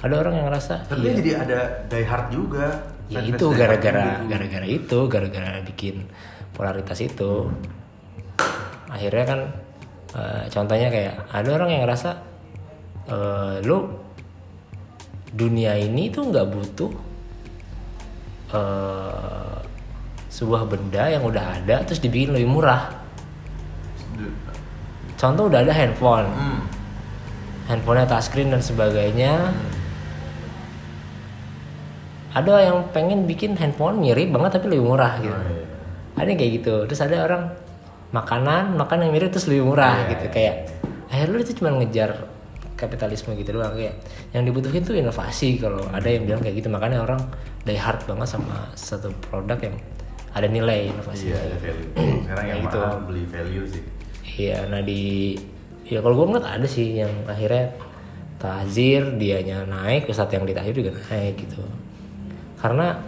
Ada 0.00 0.14
orang 0.18 0.32
yang 0.34 0.46
ngerasa 0.48 0.74
Tapi 0.88 1.04
iya, 1.04 1.12
jadi 1.20 1.30
ada 1.38 1.58
die 1.86 2.02
hard 2.02 2.26
juga. 2.32 2.66
ya 3.06 3.20
itu 3.20 3.46
gara-gara 3.52 4.24
gara-gara 4.24 4.64
itu 4.64 4.98
gara-gara 5.06 5.60
bikin 5.62 6.08
polaritas 6.50 6.96
itu. 6.98 7.52
Akhirnya 8.88 9.24
kan 9.26 9.40
eh, 10.14 10.42
contohnya 10.48 10.88
kayak 10.88 11.14
ada 11.28 11.48
orang 11.52 11.68
yang 11.68 11.82
ngerasa 11.84 12.10
eh, 13.08 13.54
lu 13.64 13.88
dunia 15.34 15.74
ini 15.74 16.08
tuh 16.14 16.30
nggak 16.30 16.46
butuh 16.46 16.92
eh, 18.54 19.56
sebuah 20.30 20.66
benda 20.66 21.06
yang 21.10 21.22
udah 21.22 21.62
ada 21.62 21.86
terus 21.86 22.02
dibikin 22.02 22.34
lebih 22.34 22.50
murah. 22.50 22.90
Contoh 25.14 25.46
udah 25.46 25.62
ada 25.62 25.72
handphone. 25.72 26.26
Hmm. 26.28 26.60
handphonenya 27.64 28.04
touchscreen 28.04 28.52
dan 28.52 28.60
sebagainya. 28.60 29.56
Ada 32.34 32.66
yang 32.66 32.90
pengen 32.90 33.24
bikin 33.30 33.54
handphone 33.56 34.02
mirip 34.02 34.28
banget 34.34 34.58
tapi 34.60 34.74
lebih 34.74 34.84
murah 34.90 35.16
gitu. 35.22 35.32
Oh, 35.32 35.48
iya. 35.54 35.64
ada 36.18 36.28
yang 36.28 36.38
kayak 36.42 36.52
gitu. 36.60 36.74
Terus 36.90 37.00
ada 37.06 37.16
orang 37.24 37.42
makanan 38.10 38.74
makan 38.74 39.06
yang 39.06 39.12
mirip 39.14 39.30
terus 39.32 39.46
lebih 39.48 39.70
murah 39.70 40.02
Iya, 40.02 40.10
gitu. 40.12 40.24
iya, 40.28 40.30
kayak 40.34 40.54
akhirnya 41.08 41.30
lu 41.34 41.38
itu 41.40 41.52
cuma 41.56 41.70
ngejar 41.78 42.10
kapitalisme 42.84 43.32
gitu 43.34 43.56
doang 43.56 43.72
kayak 43.72 43.96
yang 44.36 44.44
dibutuhin 44.44 44.84
tuh 44.84 44.94
inovasi 44.94 45.56
kalau 45.56 45.80
ada 45.90 46.06
yang 46.06 46.28
bilang 46.28 46.40
kayak 46.44 46.60
gitu 46.60 46.68
makanya 46.68 47.00
orang 47.00 47.20
die 47.64 47.80
hard 47.80 48.04
banget 48.04 48.28
sama 48.28 48.68
satu 48.76 49.08
produk 49.24 49.56
yang 49.58 49.76
ada 50.34 50.46
nilai 50.50 50.90
inovasi 50.90 51.30
Iya, 51.30 51.38
ada 51.38 51.56
value. 51.62 51.88
Sekarang 52.26 52.46
yang 52.50 52.60
gitu. 52.66 52.78
mahal 52.82 52.98
beli 53.06 53.24
value 53.30 53.66
sih. 53.70 53.82
Iya, 54.34 54.58
nah 54.66 54.80
di 54.82 55.02
ya 55.86 55.98
kalau 56.02 56.14
gue 56.18 56.26
ngeliat 56.34 56.46
ada 56.58 56.66
sih 56.66 56.98
yang 56.98 57.12
akhirnya 57.24 57.70
Tahzir 58.34 59.14
dianya 59.16 59.64
naik, 59.64 60.10
Ustadz 60.10 60.34
yang 60.36 60.44
di 60.44 60.52
Tahzir 60.52 60.74
juga 60.74 60.92
naik 61.08 61.38
gitu. 61.38 61.62
Karena 62.58 62.98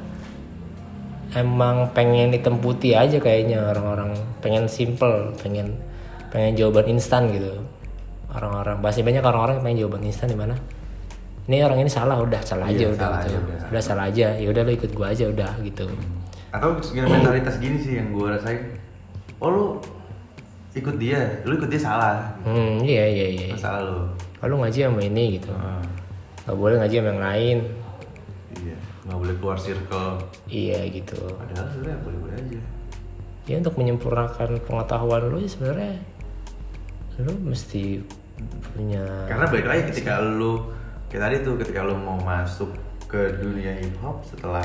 emang 1.35 1.91
pengen 1.93 2.33
hitam 2.33 2.57
putih 2.63 2.97
aja 2.97 3.19
kayaknya 3.21 3.75
orang-orang 3.75 4.17
pengen 4.41 4.65
simple, 4.71 5.35
pengen 5.43 5.77
pengen 6.31 6.55
jawaban 6.57 6.97
instan 6.97 7.29
gitu. 7.35 7.53
Orang-orang 8.37 8.77
pasti 8.85 9.01
banyak 9.01 9.25
orang-orang 9.25 9.55
yang 9.57 9.65
pengen 9.65 9.79
jawaban 9.81 10.03
instan 10.05 10.29
di 10.29 10.37
mana? 10.37 10.55
Ini 11.47 11.63
orang 11.63 11.79
ini 11.81 11.89
salah 11.89 12.21
udah 12.21 12.43
salah 12.43 12.69
aja 12.69 12.77
Iya, 12.77 12.89
udah 12.93 13.01
salah 13.01 13.21
gitu. 13.23 13.31
aja, 13.31 13.37
udah. 13.41 13.59
udah 13.71 13.83
salah 13.83 14.05
aja. 14.11 14.27
Ya 14.37 14.47
udah 14.51 14.63
lo 14.63 14.73
ikut 14.75 14.91
gua 14.93 15.07
aja 15.11 15.25
udah 15.27 15.53
gitu. 15.63 15.87
Atau 16.53 16.69
segala 16.83 17.07
mentalitas 17.09 17.57
gini 17.57 17.79
sih 17.79 17.97
yang 17.97 18.11
gue 18.11 18.27
rasain. 18.29 18.61
Oh 19.39 19.49
lu 19.49 19.65
ikut 20.73 20.97
dia, 20.99 21.41
lu 21.47 21.57
ikut 21.57 21.71
dia 21.71 21.81
salah. 21.81 22.35
Hmm, 22.45 22.83
iya 22.83 23.05
iya 23.09 23.27
iya. 23.33 23.47
Masalah 23.55 23.81
lu. 23.85 23.99
Kalau 24.37 24.61
ngaji 24.61 24.79
sama 24.85 25.01
ini 25.01 25.25
gitu. 25.41 25.53
Gak 26.45 26.57
boleh 26.57 26.77
ngaji 26.77 26.95
sama 26.99 27.09
yang 27.11 27.23
lain. 27.25 27.59
iya, 28.57 28.77
nggak 29.05 29.19
boleh 29.21 29.35
keluar 29.41 29.59
circle. 29.59 30.13
Iya 30.49 30.81
gitu. 30.91 31.17
Padahal 31.31 31.67
sebenarnya 31.73 31.99
boleh-boleh 32.05 32.37
aja. 32.37 32.61
Ya 33.47 33.55
untuk 33.63 33.75
menyempurnakan 33.79 34.49
pengetahuan 34.67 35.23
lu 35.31 35.39
ya 35.39 35.49
sebenarnya 35.49 35.95
lu 37.17 37.33
mesti 37.49 38.03
punya 38.77 39.05
Karena 39.29 39.45
balik 39.49 39.67
lagi 39.67 39.83
ketika 39.93 40.21
lu 40.21 40.73
kayak 41.09 41.23
tadi 41.23 41.37
tuh 41.47 41.55
ketika 41.61 41.81
lu 41.87 41.97
mau 41.97 42.19
masuk 42.21 42.75
ke 43.07 43.39
dunia 43.41 43.79
hip 43.81 43.97
hop 44.03 44.21
setelah 44.27 44.65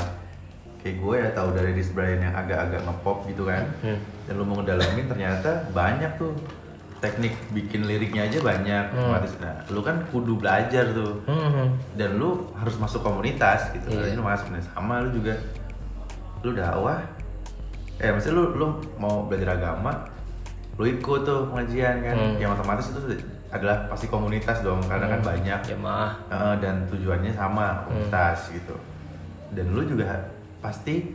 kayak 0.81 0.97
gue 0.97 1.15
ya 1.15 1.29
tahu 1.37 1.53
dari 1.53 1.77
Chris 1.77 1.93
Brian 1.93 2.19
yang 2.25 2.33
agak-agak 2.33 2.81
ngepop 2.83 3.17
gitu 3.29 3.45
kan. 3.45 3.69
Hmm. 3.85 3.99
dan 4.25 4.33
lu 4.37 4.43
mau 4.43 4.57
ngedalamin 4.59 5.05
ternyata 5.05 5.69
banyak 5.71 6.11
tuh 6.17 6.33
teknik 7.01 7.33
bikin 7.53 7.89
liriknya 7.89 8.29
aja 8.29 8.37
banyak 8.41 8.93
otomatis. 8.93 9.33
Nah 9.41 9.65
lu 9.73 9.81
kan 9.81 10.05
kudu 10.13 10.37
belajar 10.37 10.85
tuh. 10.93 11.21
Hmm, 11.25 11.77
dan 11.97 12.17
lu 12.17 12.49
harus 12.57 12.77
masuk 12.77 13.01
komunitas 13.01 13.73
gitu. 13.73 13.89
Jadi 13.89 14.13
lu 14.13 14.25
masuk 14.25 14.53
nih 14.53 14.61
sama 14.73 15.01
lu 15.05 15.09
juga. 15.13 15.37
Lu 16.45 16.53
dakwah. 16.53 17.01
Eh 18.01 18.09
maksudnya 18.09 18.37
lu 18.37 18.43
lu 18.57 18.67
mau 18.97 19.25
belajar 19.25 19.57
agama 19.57 20.09
lu 20.79 20.87
ikut 20.87 21.21
tuh 21.25 21.49
pengajian 21.53 22.01
kan. 22.01 22.15
Hmm. 22.17 22.35
yang 22.41 22.53
otomatis 22.53 22.89
itu 22.89 23.21
adalah 23.51 23.91
pasti 23.91 24.07
komunitas 24.07 24.63
dong 24.63 24.79
karena 24.87 25.11
kan 25.11 25.21
banyak. 25.21 25.59
Jamaah 25.75 26.11
Eh, 26.31 26.55
dan 26.63 26.87
tujuannya 26.87 27.35
sama 27.35 27.83
komunitas 27.83 28.47
gitu. 28.55 28.75
Dan 29.51 29.75
lu 29.75 29.83
juga 29.83 30.31
pasti 30.63 31.11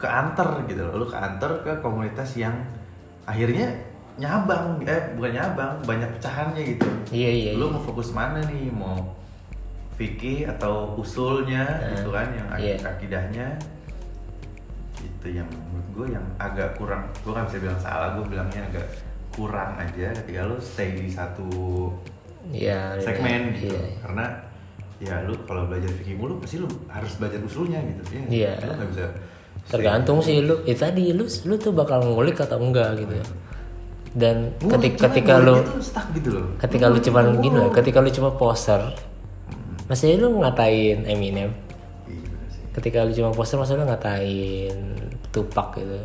keanter 0.00 0.64
gitu 0.64 0.80
loh. 0.88 1.04
Lu 1.04 1.06
keanter 1.06 1.60
ke 1.60 1.72
komunitas 1.84 2.40
yang 2.40 2.56
akhirnya 3.28 3.68
nyabang 4.14 4.80
eh 4.86 5.12
bukan 5.18 5.32
nyabang 5.36 5.72
banyak 5.84 6.08
pecahannya 6.16 6.62
gitu. 6.64 6.88
Iya 7.12 7.30
iya 7.30 7.50
lu 7.60 7.68
iya. 7.68 7.74
mau 7.76 7.82
fokus 7.84 8.16
mana 8.16 8.40
nih? 8.48 8.72
Mau 8.72 9.12
fikih 10.00 10.48
atau 10.56 10.96
usulnya 10.96 11.68
gitu 11.92 12.08
kan 12.08 12.32
yang 12.32 12.48
iya. 12.56 12.80
akidahnya? 12.80 13.46
Itu 15.04 15.28
yang 15.28 15.48
menurut 15.52 15.88
gue 15.92 16.06
yang 16.16 16.26
agak 16.40 16.80
kurang 16.80 17.12
gue 17.20 17.32
kan 17.36 17.44
bisa 17.44 17.60
bilang 17.60 17.76
salah 17.76 18.16
gue 18.16 18.24
bilangnya 18.24 18.64
agak 18.72 18.88
kurang 19.34 19.74
aja 19.76 20.14
ketika 20.14 20.46
lu 20.46 20.56
stay 20.56 20.94
di 20.94 21.10
satu 21.10 21.46
iya 22.48 22.94
iya, 22.94 23.02
segmen 23.02 23.50
gitu. 23.52 23.74
iya. 23.74 23.82
karena 24.00 24.24
ya 25.02 25.14
lu 25.26 25.34
kalau 25.44 25.66
belajar 25.66 25.90
fikih 25.90 26.14
mulu 26.14 26.38
pasti 26.38 26.62
lu 26.62 26.70
harus 26.86 27.12
belajar 27.18 27.42
usulnya 27.42 27.82
gitu. 27.82 28.02
Ya 28.14 28.22
Iya. 28.30 28.52
lu 28.62 28.72
nggak 28.78 28.88
bisa 28.94 29.04
tergantung 29.64 30.18
sih 30.20 30.38
lu. 30.40 30.60
Itu 30.62 30.78
tadi 30.78 31.10
lu 31.10 31.24
lu 31.26 31.54
tuh 31.56 31.72
bakal 31.74 32.04
ngulik 32.04 32.38
atau 32.38 32.60
enggak 32.62 32.94
gitu 33.00 33.16
dan 34.14 34.54
Nggak, 34.62 34.78
ketika 34.78 34.94
cuma 34.94 35.06
ketika 35.10 35.34
lu 35.42 35.54
gitu 36.14 36.28
loh. 36.30 36.46
ketika 36.62 36.86
lu 36.86 36.98
cuman 37.02 37.24
gini 37.42 37.56
loh 37.58 37.70
ketika 37.74 37.98
lu 37.98 38.10
cuma 38.14 38.30
poster 38.38 38.80
masih 39.90 40.16
lu 40.22 40.38
ngatain 40.38 41.02
Eminem. 41.04 41.50
Iya 42.06 42.30
ketika 42.74 43.02
lu 43.02 43.10
cuma 43.10 43.34
poster 43.34 43.58
masa 43.58 43.74
lu 43.74 43.82
ngatain 43.82 44.76
Tupac 45.34 45.74
gitu 45.74 45.98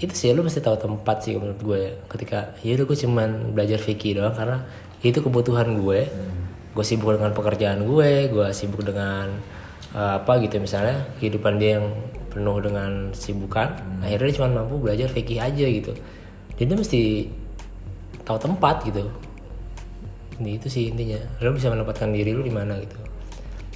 itu 0.00 0.12
sih 0.16 0.32
lu 0.32 0.40
mesti 0.40 0.64
tahu 0.64 0.80
tempat 0.80 1.20
sih 1.20 1.36
menurut 1.36 1.60
gue 1.60 1.82
ketika 2.08 2.56
ya 2.64 2.80
udah 2.80 2.86
gue 2.88 2.98
cuman 3.04 3.30
belajar 3.52 3.76
fikih 3.76 4.18
doang 4.18 4.32
karena 4.32 4.64
itu 5.04 5.18
kebutuhan 5.20 5.76
gue. 5.82 6.08
Gue 6.72 6.84
sibuk 6.88 7.12
dengan 7.12 7.36
pekerjaan 7.36 7.84
gue 7.84 8.32
gue 8.32 8.46
sibuk 8.56 8.80
dengan 8.80 9.28
eh, 9.92 10.12
apa 10.16 10.40
gitu 10.40 10.56
misalnya 10.56 11.04
kehidupan 11.20 11.60
dia 11.60 11.76
yang 11.80 11.92
penuh 12.32 12.56
dengan 12.64 13.12
sibukan. 13.12 13.76
Akhirnya 14.00 14.32
dia 14.32 14.36
cuma 14.40 14.48
mampu 14.64 14.80
belajar 14.80 15.12
fikih 15.12 15.36
aja 15.36 15.66
gitu. 15.68 15.92
Jadi 16.56 16.64
dia 16.64 16.78
mesti 16.80 17.00
tahu 18.24 18.38
tempat 18.40 18.88
gitu. 18.88 19.04
Ini 20.40 20.56
itu 20.56 20.72
sih 20.72 20.88
intinya. 20.88 21.20
Lo 21.44 21.52
bisa 21.52 21.68
menempatkan 21.68 22.08
diri 22.08 22.32
lu 22.32 22.40
di 22.40 22.54
mana 22.54 22.80
gitu. 22.80 22.96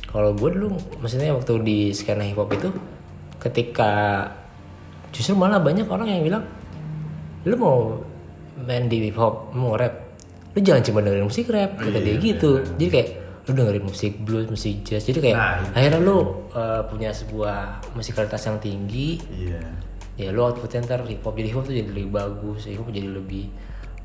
Kalau 0.09 0.33
gue 0.33 0.49
dulu 0.57 0.73
maksudnya 1.05 1.37
waktu 1.37 1.61
di 1.61 1.79
skena 1.93 2.25
hip 2.25 2.41
hop 2.41 2.49
itu 2.57 2.73
ketika 3.37 4.25
justru 5.17 5.33
malah 5.33 5.57
banyak 5.57 5.89
orang 5.89 6.13
yang 6.13 6.23
bilang 6.29 6.45
lu 7.49 7.57
mau 7.57 7.97
main 8.69 8.85
di 8.85 9.09
hip 9.09 9.17
hop 9.17 9.57
mau 9.57 9.73
rap? 9.81 10.21
Lu 10.53 10.61
jangan 10.61 10.85
cuma 10.85 11.01
dengerin 11.01 11.25
musik 11.25 11.49
rap 11.49 11.81
kata 11.81 11.99
dia 12.05 12.21
gitu. 12.21 12.61
jadi 12.77 12.89
kayak 12.93 13.09
lu 13.49 13.51
dengerin 13.57 13.85
musik 13.87 14.13
blues 14.21 14.47
musik 14.53 14.85
jazz. 14.85 15.09
Jadi 15.09 15.19
kayak 15.31 15.37
Nah, 15.39 15.57
akhirnya 15.73 16.01
lu 16.03 16.45
uh, 16.53 16.83
punya 16.91 17.15
sebuah 17.17 17.81
musikalitas 17.97 18.43
yang 18.45 18.59
tinggi. 18.61 19.23
Iya. 19.33 19.63
Ya 20.17 20.29
lu 20.33 20.45
outputnya 20.45 20.85
ntar 20.85 21.01
hip 21.09 21.25
hop. 21.25 21.33
Jadi 21.33 21.49
hip 21.49 21.57
hop 21.57 21.65
tuh 21.65 21.77
jadi 21.77 21.89
lebih 21.89 22.13
bagus 22.13 22.69
hip 22.69 22.83
hop 22.83 22.93
jadi 22.93 23.09
lebih 23.09 23.49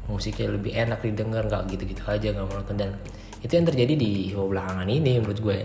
musiknya 0.08 0.48
lebih 0.54 0.72
enak 0.76 1.00
didengar 1.04 1.44
nggak 1.48 1.72
gitu-gitu 1.76 2.04
aja 2.08 2.28
nggak 2.32 2.48
monoton. 2.48 2.76
Dan 2.80 2.92
itu 3.42 3.52
yang 3.52 3.66
terjadi 3.68 3.94
di 3.98 4.10
hip 4.32 4.38
hop 4.40 4.54
belakangan 4.54 4.88
ini 4.88 5.20
menurut 5.20 5.40
gue 5.44 5.58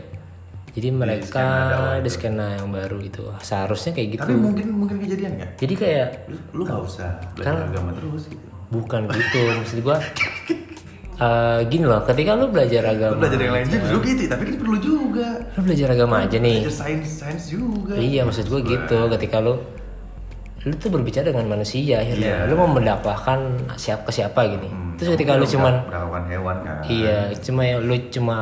jadi 0.76 0.88
mereka 0.92 1.24
skena 1.24 1.56
dakwah 1.72 1.96
di 1.98 2.10
skena 2.12 2.46
yang 2.54 2.68
baru 2.68 2.98
itu. 3.00 3.24
Seharusnya 3.40 3.90
kayak 3.90 4.08
gitu. 4.12 4.22
Tapi 4.22 4.36
mungkin 4.36 4.66
mungkin 4.76 4.96
kejadian 5.00 5.32
nggak? 5.40 5.50
Jadi 5.56 5.74
kayak 5.74 6.08
lu 6.28 6.36
lu 6.52 6.62
nggak 6.62 6.80
usah 6.84 7.08
belajar 7.32 7.44
Karena- 7.48 7.66
agama 7.66 7.90
terus 7.96 8.22
gitu. 8.28 8.46
Bukan 8.68 9.00
gitu. 9.08 9.40
Maksud 9.56 9.78
gue 9.80 9.96
eh, 11.16 11.58
gini 11.66 11.84
loh. 11.86 12.00
Ketika 12.04 12.30
lu 12.34 12.46
belajar 12.50 12.82
lu 12.84 12.90
agama 12.92 13.16
belajar 13.18 13.40
yang 13.40 13.54
lain 13.56 13.64
aja, 13.64 13.72
juga. 13.72 13.86
dulu 13.88 13.98
gitu 14.04 14.22
tapi 14.26 14.42
kan 14.44 14.54
perlu 14.60 14.78
juga. 14.78 15.28
Lu 15.56 15.60
belajar 15.64 15.88
agama 15.90 16.14
aja 16.20 16.36
nih. 16.36 16.58
Belajar 16.60 16.76
sains 16.76 17.08
sains 17.08 17.44
juga. 17.48 17.92
Iya 17.96 18.20
maksud 18.22 18.46
gue 18.46 18.60
gitu. 18.62 18.98
Ketika 19.10 19.36
lu 19.40 19.54
lu 20.66 20.74
tuh 20.74 20.90
berbicara 20.90 21.30
dengan 21.30 21.46
manusia 21.48 22.02
akhirnya. 22.02 22.42
Iya. 22.42 22.50
lu 22.50 22.54
mau 22.58 22.66
mendakwahkan 22.66 23.38
siapa 23.78 24.02
ke 24.02 24.12
siapa 24.12 24.40
gini 24.44 24.66
Hmm, 24.66 24.98
terus 24.98 25.14
ketika 25.14 25.38
lu 25.38 25.46
cuman 25.46 25.86
melakukan 25.86 26.24
hewan 26.26 26.56
kan. 26.60 26.76
Iya 26.84 27.18
cuma 27.38 27.62
ya 27.62 27.78
lu 27.78 27.94
cuma 28.10 28.36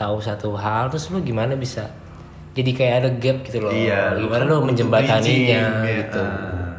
tahu 0.00 0.16
satu 0.18 0.56
hal 0.56 0.88
terus 0.88 1.12
lu 1.12 1.20
gimana 1.20 1.52
bisa 1.54 1.92
jadi 2.50 2.70
kayak 2.72 2.94
ada 2.96 3.10
gap 3.14 3.36
gitu 3.44 3.58
loh 3.60 3.70
iya 3.70 4.16
gimana 4.16 4.42
kan 4.42 4.48
lu 4.48 4.56
menjembataninya 4.64 5.60
bridging, 5.76 5.98
gitu 6.00 6.20
ah. 6.20 6.72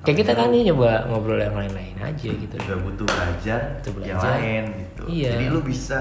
kayak 0.00 0.16
kita 0.16 0.32
kan 0.32 0.46
nih 0.48 0.62
nyoba 0.64 0.90
ngobrol 1.04 1.36
yang 1.36 1.52
lain-lain 1.52 1.96
aja 1.98 2.30
gitu 2.30 2.54
juga 2.54 2.76
butuh 2.78 3.04
belajar, 3.04 3.60
Butuh 3.76 3.92
yang 4.00 4.16
belajar. 4.16 4.30
lain 4.38 4.62
gitu. 4.78 5.02
Iya. 5.04 5.30
Jadi 5.34 5.44
lu 5.50 5.60
bisa 5.60 5.98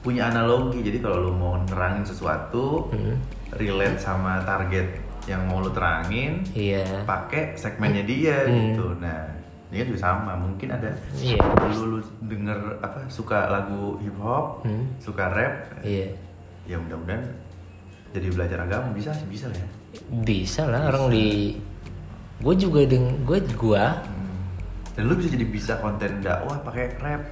punya 0.00 0.22
analogi. 0.26 0.80
Jadi 0.80 0.98
kalau 0.98 1.18
lu 1.20 1.32
mau 1.32 1.58
nerangin 1.60 2.02
sesuatu, 2.02 2.88
Hmm. 2.88 3.18
relate 3.52 3.98
sama 3.98 4.40
target 4.42 4.86
yang 5.24 5.44
mau 5.44 5.60
lu 5.60 5.68
terangin, 5.68 6.40
iya 6.52 6.86
pakai 7.02 7.52
segmennya 7.54 8.02
dia 8.02 8.46
Hmm. 8.46 8.72
gitu. 8.72 8.86
Nah, 8.96 9.31
Kan 9.72 9.88
juga 9.88 10.00
sama, 10.02 10.36
mungkin 10.36 10.68
ada 10.68 10.92
Iya. 11.16 11.40
lu, 11.72 11.96
lu 11.96 11.98
denger 12.22 12.54
apa 12.78 13.08
suka 13.08 13.48
lagu 13.48 13.96
hip 13.98 14.12
hop, 14.16 14.60
Hmm. 14.62 14.84
suka 14.98 15.26
rap, 15.28 15.80
Iya. 15.80 16.12
ya 16.64 16.76
mudah-mudahan 16.76 17.24
jadi 18.10 18.28
belajar 18.28 18.58
agama 18.60 18.92
bisa 18.92 19.08
sih 19.10 19.24
bisa 19.26 19.48
lah 19.48 19.56
ya. 19.56 19.68
Bisa 20.22 20.62
lah 20.66 20.86
orang 20.86 21.08
di 21.08 21.56
gue 22.38 22.54
juga 22.54 22.84
deng 22.84 23.24
gue 23.24 23.40
gua 23.54 23.96
Hmm. 23.98 24.44
Dan 24.92 25.08
lu 25.08 25.16
bisa 25.16 25.32
jadi 25.32 25.46
bisa 25.46 25.72
konten 25.78 26.20
dakwah 26.20 26.60
pakai 26.60 26.92
rap, 27.00 27.24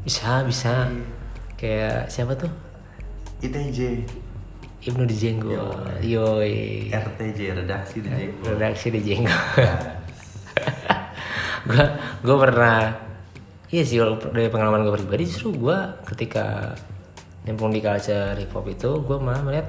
bisa 0.00 0.46
bisa 0.46 0.86
Iya. 0.86 1.06
kayak 1.52 1.98
siapa 2.06 2.38
tuh 2.38 2.50
ITJ, 3.40 4.06
Ibnu 4.84 5.02
Dijenggo 5.04 5.74
yoi 5.98 6.86
RTJ 6.88 7.40
redaksi 7.56 7.98
di 7.98 8.08
Jenggo. 8.08 8.46
redaksi 8.48 8.86
Dijenggo 8.88 9.34
gue 11.68 11.84
gue 12.24 12.36
pernah 12.40 12.96
iya 13.68 13.84
sih 13.84 14.00
dari 14.32 14.48
pengalaman 14.48 14.88
gue 14.88 14.94
pribadi 14.96 15.28
justru 15.28 15.52
gue 15.52 15.78
ketika 16.08 16.72
nyemplung 17.44 17.72
di 17.72 17.84
culture 17.84 18.36
hip 18.36 18.52
hop 18.52 18.66
itu 18.68 18.90
gue 19.04 19.16
malah 19.20 19.44
melihat 19.44 19.68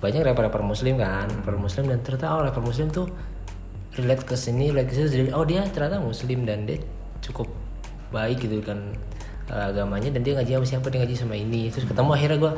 banyak 0.00 0.20
rapper-rapper 0.24 0.64
muslim 0.64 1.00
kan 1.00 1.28
rapper 1.28 1.56
muslim 1.56 1.88
dan 1.88 2.00
ternyata 2.00 2.32
oh 2.32 2.40
rapper 2.44 2.64
muslim 2.64 2.88
tuh 2.88 3.08
relate 3.96 4.24
ke 4.24 4.36
sini 4.36 4.72
relate 4.72 4.92
ke 4.92 5.08
sini 5.08 5.32
oh 5.32 5.44
dia 5.44 5.64
ternyata 5.68 6.00
muslim 6.00 6.44
dan 6.48 6.64
dia 6.64 6.80
cukup 7.24 7.48
baik 8.12 8.44
gitu 8.44 8.60
kan 8.60 8.92
eh, 9.48 9.70
agamanya 9.70 10.12
dan 10.12 10.20
dia 10.24 10.36
ngaji 10.36 10.60
sama 10.60 10.66
siapa 10.68 10.86
dia 10.92 10.98
ngaji 11.04 11.16
sama 11.16 11.34
ini 11.36 11.72
terus 11.72 11.88
ketemu 11.88 12.10
akhirnya 12.12 12.38
gue 12.40 12.52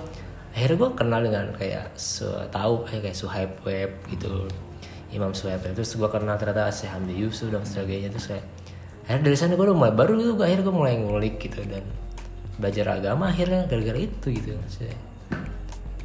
akhirnya 0.57 0.77
gue 0.81 0.91
kenal 0.97 1.21
dengan 1.21 1.45
kayak 1.55 1.87
su, 1.95 2.27
tahu 2.49 2.89
eh, 2.91 3.01
kayak 3.05 3.17
Suhaib 3.17 3.53
Web 3.63 3.91
gitu 4.11 4.49
Imam 5.15 5.31
Suhaib 5.31 5.63
Web. 5.63 5.75
terus 5.77 5.95
gue 5.95 6.09
kenal 6.09 6.35
ternyata 6.41 6.73
Syekh 6.73 6.91
Hamdi 6.91 7.15
Yusuf 7.15 7.53
dan 7.53 7.63
sebagainya 7.63 8.11
terus 8.11 8.27
kayak 8.33 8.47
akhirnya 9.07 9.25
dari 9.31 9.37
sana 9.39 9.55
gue 9.55 9.65
udah 9.65 9.79
mulai 9.79 9.95
baru 9.95 10.13
itu 10.19 10.35
akhirnya 10.37 10.65
gue 10.67 10.77
mulai 10.77 10.95
ngulik 10.99 11.35
gitu 11.39 11.63
dan 11.65 11.87
belajar 12.59 12.87
agama 12.99 13.31
akhirnya 13.31 13.71
gara-gara 13.71 13.99
itu 14.03 14.27
gitu 14.35 14.59
maksudnya 14.59 14.99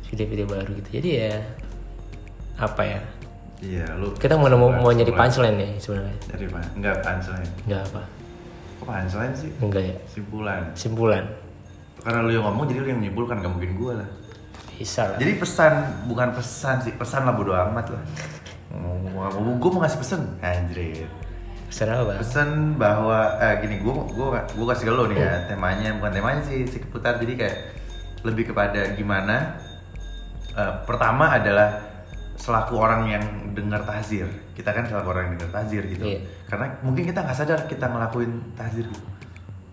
video-video 0.08 0.46
baru 0.46 0.72
gitu 0.78 0.90
jadi 1.02 1.10
ya 1.10 1.36
apa 2.62 2.84
ya 2.86 3.02
Iya, 3.62 3.94
lu 3.94 4.10
kita 4.18 4.42
mau 4.42 4.50
nemu 4.50 4.82
mau 4.82 4.90
nyari 4.90 5.14
punchline 5.14 5.54
nih 5.54 5.72
sebenarnya 5.78 6.18
dari 6.34 6.50
mana? 6.50 6.66
Enggak 6.74 6.96
punchline. 7.06 7.52
nggak 7.70 7.82
apa 7.94 8.02
Kok 8.82 8.86
punchline 8.90 9.34
sih? 9.38 9.50
enggak 9.62 9.84
ya 9.86 9.96
Simpulan. 10.10 10.62
simpulan 10.74 11.26
Karena 12.02 12.26
lu 12.26 12.34
yang 12.34 12.42
ngomong 12.50 12.66
jadi 12.66 12.82
lu 12.82 12.88
yang 12.90 13.00
menyimpulkan, 13.06 13.38
gak 13.46 13.54
mungkin 13.54 13.78
gua 13.78 14.02
lah. 14.02 14.10
bisa 14.74 15.14
lah 15.14 15.18
Jadi 15.22 15.38
pesan, 15.38 15.74
bukan 16.10 16.34
pesan 16.34 16.82
sih, 16.82 16.94
pesan 16.98 17.30
lah 17.30 17.38
bodo 17.38 17.54
amat 17.54 17.94
lah. 17.94 18.02
Ngomong, 18.74 19.62
gue 19.62 19.70
mau 19.70 19.86
ngasih 19.86 20.02
pesan, 20.02 20.22
anjir. 20.42 21.06
Pesan 21.72 21.88
apa 21.88 22.20
Pesan 22.20 22.50
bahwa, 22.76 23.40
eh 23.40 23.64
gini, 23.64 23.80
gue 23.80 23.94
gua, 24.12 24.44
gua 24.44 24.66
kasih 24.76 24.92
ke 24.92 24.94
lo 24.94 25.08
nih 25.08 25.24
ya, 25.24 25.48
temanya, 25.48 25.96
bukan 25.96 26.12
temanya 26.12 26.42
sih, 26.44 26.68
si 26.68 26.84
keputar, 26.84 27.16
jadi 27.24 27.34
kayak 27.40 27.58
lebih 28.28 28.52
kepada 28.52 28.92
gimana. 29.00 29.56
eh, 30.52 30.74
pertama 30.84 31.32
adalah 31.32 31.80
selaku 32.36 32.76
orang 32.76 33.08
yang 33.08 33.24
dengar 33.56 33.88
tahzir, 33.88 34.28
kita 34.52 34.76
kan 34.76 34.84
selaku 34.84 35.16
orang 35.16 35.32
yang 35.32 35.40
dengar 35.40 35.64
tahzir 35.64 35.88
gitu. 35.88 36.04
Iya. 36.04 36.20
Karena 36.52 36.76
mungkin 36.84 37.08
kita 37.08 37.24
nggak 37.24 37.38
sadar 37.40 37.60
kita 37.72 37.88
ngelakuin 37.88 38.32
tahzir 38.60 38.84
gitu. 38.84 39.08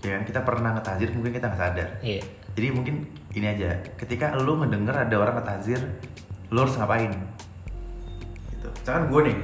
Ya 0.06 0.14
kan, 0.14 0.22
kita 0.22 0.40
pernah 0.46 0.78
ngetahzir, 0.78 1.10
mungkin 1.10 1.34
kita 1.34 1.50
nggak 1.50 1.58
sadar. 1.58 1.88
iya 2.06 2.22
Jadi 2.54 2.66
mungkin 2.70 3.10
ini 3.34 3.46
aja, 3.50 3.82
ketika 3.98 4.38
lu 4.38 4.62
ngedenger 4.62 4.94
ada 4.94 5.16
orang 5.18 5.42
ngetazir, 5.42 5.82
lu 6.54 6.58
harus 6.62 6.78
ngapain? 6.78 7.10
Gitu. 8.54 8.68
Misalkan 8.70 9.04
gue 9.10 9.20
nih, 9.34 9.38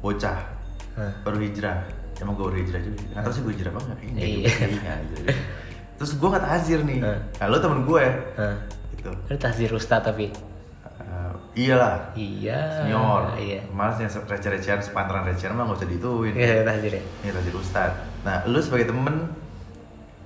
bocah, 0.00 0.38
Baru 0.94 1.38
hijrah, 1.38 1.82
emang 2.16 2.34
gue 2.34 2.44
baru 2.44 2.58
hijrah 2.58 2.80
juga. 2.80 2.98
Nggak 3.08 3.22
tahu 3.22 3.32
sih 3.32 3.42
gue 3.42 3.52
hijrah 3.52 3.70
apa 3.70 3.80
nggak? 3.82 3.98
Iya. 4.14 4.48
nggak 4.72 4.96
hijrah. 5.00 5.36
Terus 5.94 6.10
gue 6.12 6.28
ngetazir 6.28 6.80
nih, 6.82 6.98
Hah. 7.00 7.18
nah 7.36 7.46
lu 7.46 7.56
temen 7.58 7.80
gue, 7.82 8.04
Hah. 8.34 8.56
gitu. 8.92 9.10
Ini 9.24 9.36
tahzir 9.36 9.70
ustad 9.70 10.02
tapi 10.02 10.30
Eh, 11.04 11.32
iyalah, 11.60 12.10
iya 12.14 12.58
senior, 12.76 13.34
iya 13.36 13.62
malas 13.70 13.98
yang 13.98 14.10
receh-recehan, 14.10 14.78
sepantaran 14.80 15.22
recehan 15.24 15.52
mah 15.52 15.66
gak 15.66 15.78
usah 15.78 15.88
dituin. 15.88 16.32
iya 16.32 16.62
tahzir 16.62 16.92
ya 16.92 17.02
Ini 17.20 17.30
tazir 17.30 17.54
ustad. 17.54 17.90
Nah, 18.22 18.42
lu 18.44 18.58
sebagai 18.58 18.88
temen, 18.88 19.30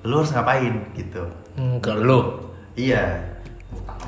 lu 0.03 0.15
harus 0.15 0.31
ngapain 0.31 0.73
gitu? 0.95 1.25
enggak 1.55 1.97
lu 1.99 2.49
Iya. 2.73 3.21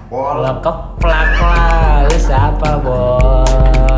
Lah 0.09 0.57
keplak 0.59 1.31
lah, 1.37 2.07
lu 2.07 2.17
siapa 2.17 2.71
bos? 2.79 3.90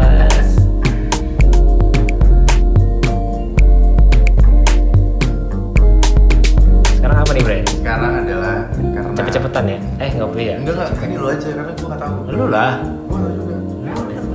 Cepet-cepetan 9.52 9.64
ya? 9.68 9.78
Eh 10.00 10.10
nggak 10.10 10.28
boleh 10.28 10.44
ya? 10.44 10.56
Enggak 10.56 10.74
enggak, 10.74 11.04
ini 11.04 11.14
lu 11.14 11.26
aja 11.28 11.48
karena 11.52 11.72
gua 11.72 11.86
nggak 11.86 12.00
tahu. 12.00 12.16
Lu 12.32 12.44
lah, 12.48 12.72
Gua 12.80 13.16
tahu 13.20 13.32
juga. 13.36 13.54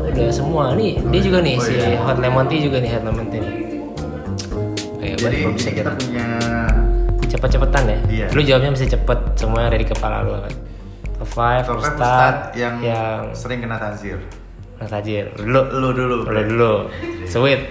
udah 0.08 0.30
semua 0.32 0.64
nih. 0.74 0.94
Dia 1.10 1.22
juga 1.22 1.38
nih 1.42 1.56
Oh, 1.58 1.64
si 1.64 1.74
iya. 1.74 1.98
hot 2.00 2.18
lemon 2.18 2.46
tea 2.46 2.60
juga 2.60 2.78
nih 2.78 2.90
hot 2.92 3.04
lemon 3.04 3.26
tea 3.28 3.42
nih. 3.42 3.56
Jadi, 5.18 5.38
kita 5.50 5.92
punya 5.98 6.26
Cepet-cepetan 7.28 7.84
ya? 7.84 7.98
Iya. 8.08 8.26
Lu 8.32 8.40
jawabnya 8.40 8.72
mesti 8.72 8.88
cepet, 8.88 9.20
semua 9.36 9.66
ada 9.66 9.76
di 9.76 9.84
kepala 9.84 10.24
lu 10.24 10.32
kan? 10.38 10.54
Top 11.18 11.28
5, 11.28 11.66
top 11.66 11.76
Ustad, 11.76 11.98
ustad 11.98 12.36
yang, 12.54 12.76
yang 12.80 13.20
sering 13.34 13.60
kena 13.60 13.76
tazir. 13.76 14.16
Nah, 14.78 14.88
tajir. 14.88 15.34
Lu, 15.38 15.60
Lu 15.68 15.90
dulu. 15.92 16.24
lu 16.24 16.42
dulu. 16.46 16.74
Sweet. 17.26 17.62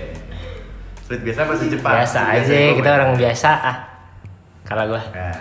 Sweet 1.03 1.21
biasa 1.23 1.41
pasti 1.47 1.67
cepat. 1.71 1.93
biasa 1.95 2.19
aja 2.35 2.51
gua 2.53 2.75
kita 2.75 2.91
orang 2.93 3.11
biasa 3.15 3.49
ah 3.55 3.77
kalau 4.63 4.85
gua 4.91 5.03
Nah, 5.09 5.39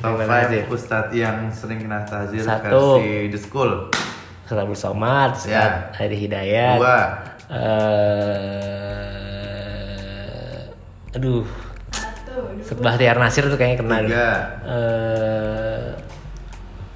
Top 0.00 0.16
5 0.16 0.64
Ustadz 0.72 1.12
yang 1.12 1.52
sering 1.52 1.84
kena 1.84 2.00
Tazir 2.08 2.40
Satu. 2.40 2.96
versi 2.96 3.28
The 3.28 3.36
School 3.36 3.92
ya. 3.92 4.00
Ustadz 4.48 4.80
Somad, 4.80 5.36
Ustadz 5.36 5.52
ya. 5.52 5.92
Hadi 5.92 6.16
Hidayat 6.16 6.80
Dua 6.80 7.20
uh, 7.52 7.94
Aduh 11.20 11.44
Ustadz 12.64 12.80
Bahtiar 12.80 13.20
Nasir 13.20 13.44
tuh 13.44 13.60
kayaknya 13.60 13.84
kena 13.84 14.00
Tiga 14.00 14.56
eh, 14.64 14.72
uh, 14.72 15.92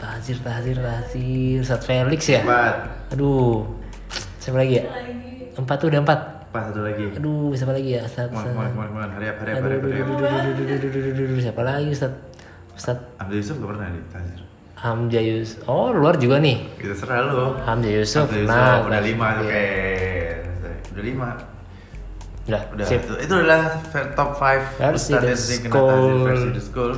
Tazir 0.00 0.40
Tazir 0.40 0.80
Tazir 0.80 1.60
Ustadz 1.60 1.84
Felix 1.84 2.24
ya 2.24 2.40
Empat 2.40 2.88
Aduh 3.12 3.68
Siapa 4.40 4.64
lagi 4.64 4.80
ya? 4.80 4.84
Empat 5.60 5.76
tuh 5.76 5.92
udah 5.92 6.00
empat 6.00 6.20
Pak 6.54 6.70
satu 6.70 6.86
lagi. 6.86 7.10
Aduh, 7.18 7.50
siapa 7.50 7.74
lagi 7.74 7.98
ya? 7.98 8.06
Ustaz. 8.06 8.30
Mohon, 8.30 8.54
mohon, 8.54 8.70
mohon, 8.78 8.90
mohon. 8.94 9.10
Hari 9.18 9.26
apa, 9.26 9.42
hari 9.42 9.58
apa, 9.58 9.66
hari 9.66 10.06
apa. 10.06 11.42
Siapa 11.42 11.62
lagi, 11.66 11.90
Ustaz? 11.90 12.14
Ustaz 12.74 12.98
Abdul 13.16 13.38
Yusuf 13.38 13.54
gak 13.56 13.70
pernah 13.70 13.88
di 13.88 14.00
tazir. 14.10 14.40
Hamzah 14.74 15.22
Yusuf. 15.22 15.58
Oh, 15.64 15.94
luar 15.94 16.18
juga 16.18 16.36
nih. 16.36 16.66
Kita 16.76 16.92
serah 16.92 17.24
lu. 17.24 17.56
Hamzah 17.62 17.92
Yusuf. 17.94 18.26
Yusuf 18.28 18.50
Nah, 18.50 18.84
udah 18.84 19.00
lima 19.00 19.26
tuh 19.38 19.44
iya. 19.44 19.52
kayak 19.54 20.36
udah 20.92 21.04
lima. 21.04 21.28
Udah, 22.44 22.60
Udah, 22.76 22.84
sip. 22.84 23.00
itu, 23.00 23.14
itu 23.24 23.34
adalah 23.40 23.80
top 24.12 24.36
5 24.36 24.76
Versi 24.76 25.16
The 25.16 25.32
kena 25.32 25.32
School. 25.32 25.88
tazir 25.88 26.20
versi 26.28 26.48
The 26.52 26.62
School. 26.62 26.92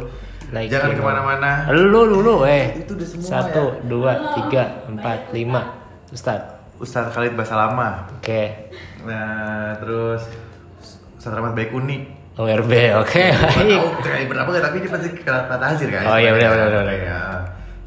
Like 0.51 0.68
Jangan 0.70 0.91
you 0.91 0.95
know. 0.95 1.03
ke 1.03 1.11
mana-mana. 1.14 1.51
Lu 1.70 2.03
dulu, 2.03 2.35
eh. 2.43 2.83
Itu 2.83 2.99
udah 2.99 3.07
semua 3.07 3.27
Satu, 3.31 3.64
ya. 3.70 3.83
dua, 3.87 4.12
tiga, 4.35 4.64
empat, 4.87 5.31
lima. 5.31 5.62
Ustaz. 6.11 6.43
Ustadz 6.77 7.14
Khalid 7.14 7.39
Bahasa 7.39 7.55
Lama. 7.57 8.11
Oke. 8.18 8.74
Nah, 9.07 9.79
terus 9.79 10.27
Ustadz 11.14 11.35
Rahmat 11.35 11.55
Baikuni. 11.55 12.11
ORB, 12.37 12.72
oke, 13.01 13.24
Gak 13.32 13.49
baik. 13.57 13.80
tahu 13.80 13.89
kali 13.99 14.24
berapa 14.28 14.49
gak, 14.51 14.62
tapi 14.62 14.76
dia 14.78 14.91
pasti 14.93 15.09
kena 15.16 15.49
tazir 15.51 15.89
kan? 15.89 16.05
Oh, 16.05 16.16
iya, 16.16 16.30
benar, 16.30 16.49
benar, 16.53 16.68
benar. 16.70 16.84
Ya. 16.95 17.20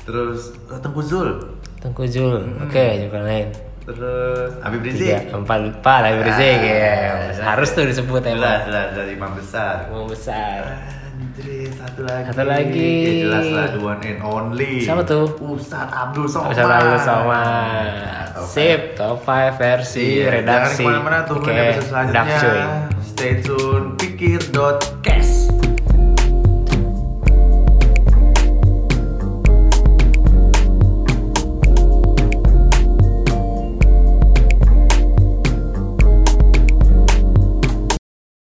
Terus 0.02 0.39
eh, 0.66 0.80
Tengku 0.82 1.02
Zul. 1.02 1.30
Tengku 1.78 2.04
Jul, 2.04 2.41
oke, 2.60 2.86
juga 3.00 3.20
lain. 3.22 3.47
Terus 3.80 4.52
Habib 4.60 4.82
Rizik. 4.84 5.06
Tiga, 5.22 5.38
empat, 5.38 5.60
empat, 5.72 6.02
Habib 6.04 6.24
Rizik, 6.26 6.50
Ah, 6.52 6.66
ya. 6.66 6.93
jelas. 7.30 7.38
Harus 7.39 7.70
tuh 7.72 7.86
disebut 7.86 8.22
Jelas, 8.22 8.36
emang. 8.36 8.60
jelas, 8.66 8.88
dari 8.91 9.12
imam 9.14 9.32
besar. 9.32 9.76
Mau 9.88 10.06
besar. 10.06 10.60
Anjir, 11.20 11.70
satu 11.72 12.02
lagi. 12.04 12.26
Satu 12.28 12.43
lagi. 12.43 12.91
Ya, 12.91 13.14
jelas 13.22 13.47
lah, 13.50 13.66
the 13.70 13.80
one 13.80 14.02
and 14.02 14.20
only. 14.20 14.74
Siapa 14.80 15.04
tuh? 15.04 15.26
Ustadz 15.38 15.93
Abdul 15.93 16.26
Somad. 16.26 16.52
Ustaz 16.52 16.66
Abdul 16.66 17.00
Somad. 17.00 17.93
Sip, 18.45 18.82
top 18.95 19.18
5 19.22 19.56
versi 19.56 20.06
Iya, 20.20 20.41
redaksi. 20.41 20.82
Jangan 20.82 20.89
ke 20.89 20.97
mana-mana, 20.97 21.20
tungguin 21.24 21.54
Oke, 21.54 21.64
episode 21.70 21.86
selanjutnya. 21.86 22.64
Stay 23.04 23.34
tune, 23.39 23.86
dot. 24.52 25.00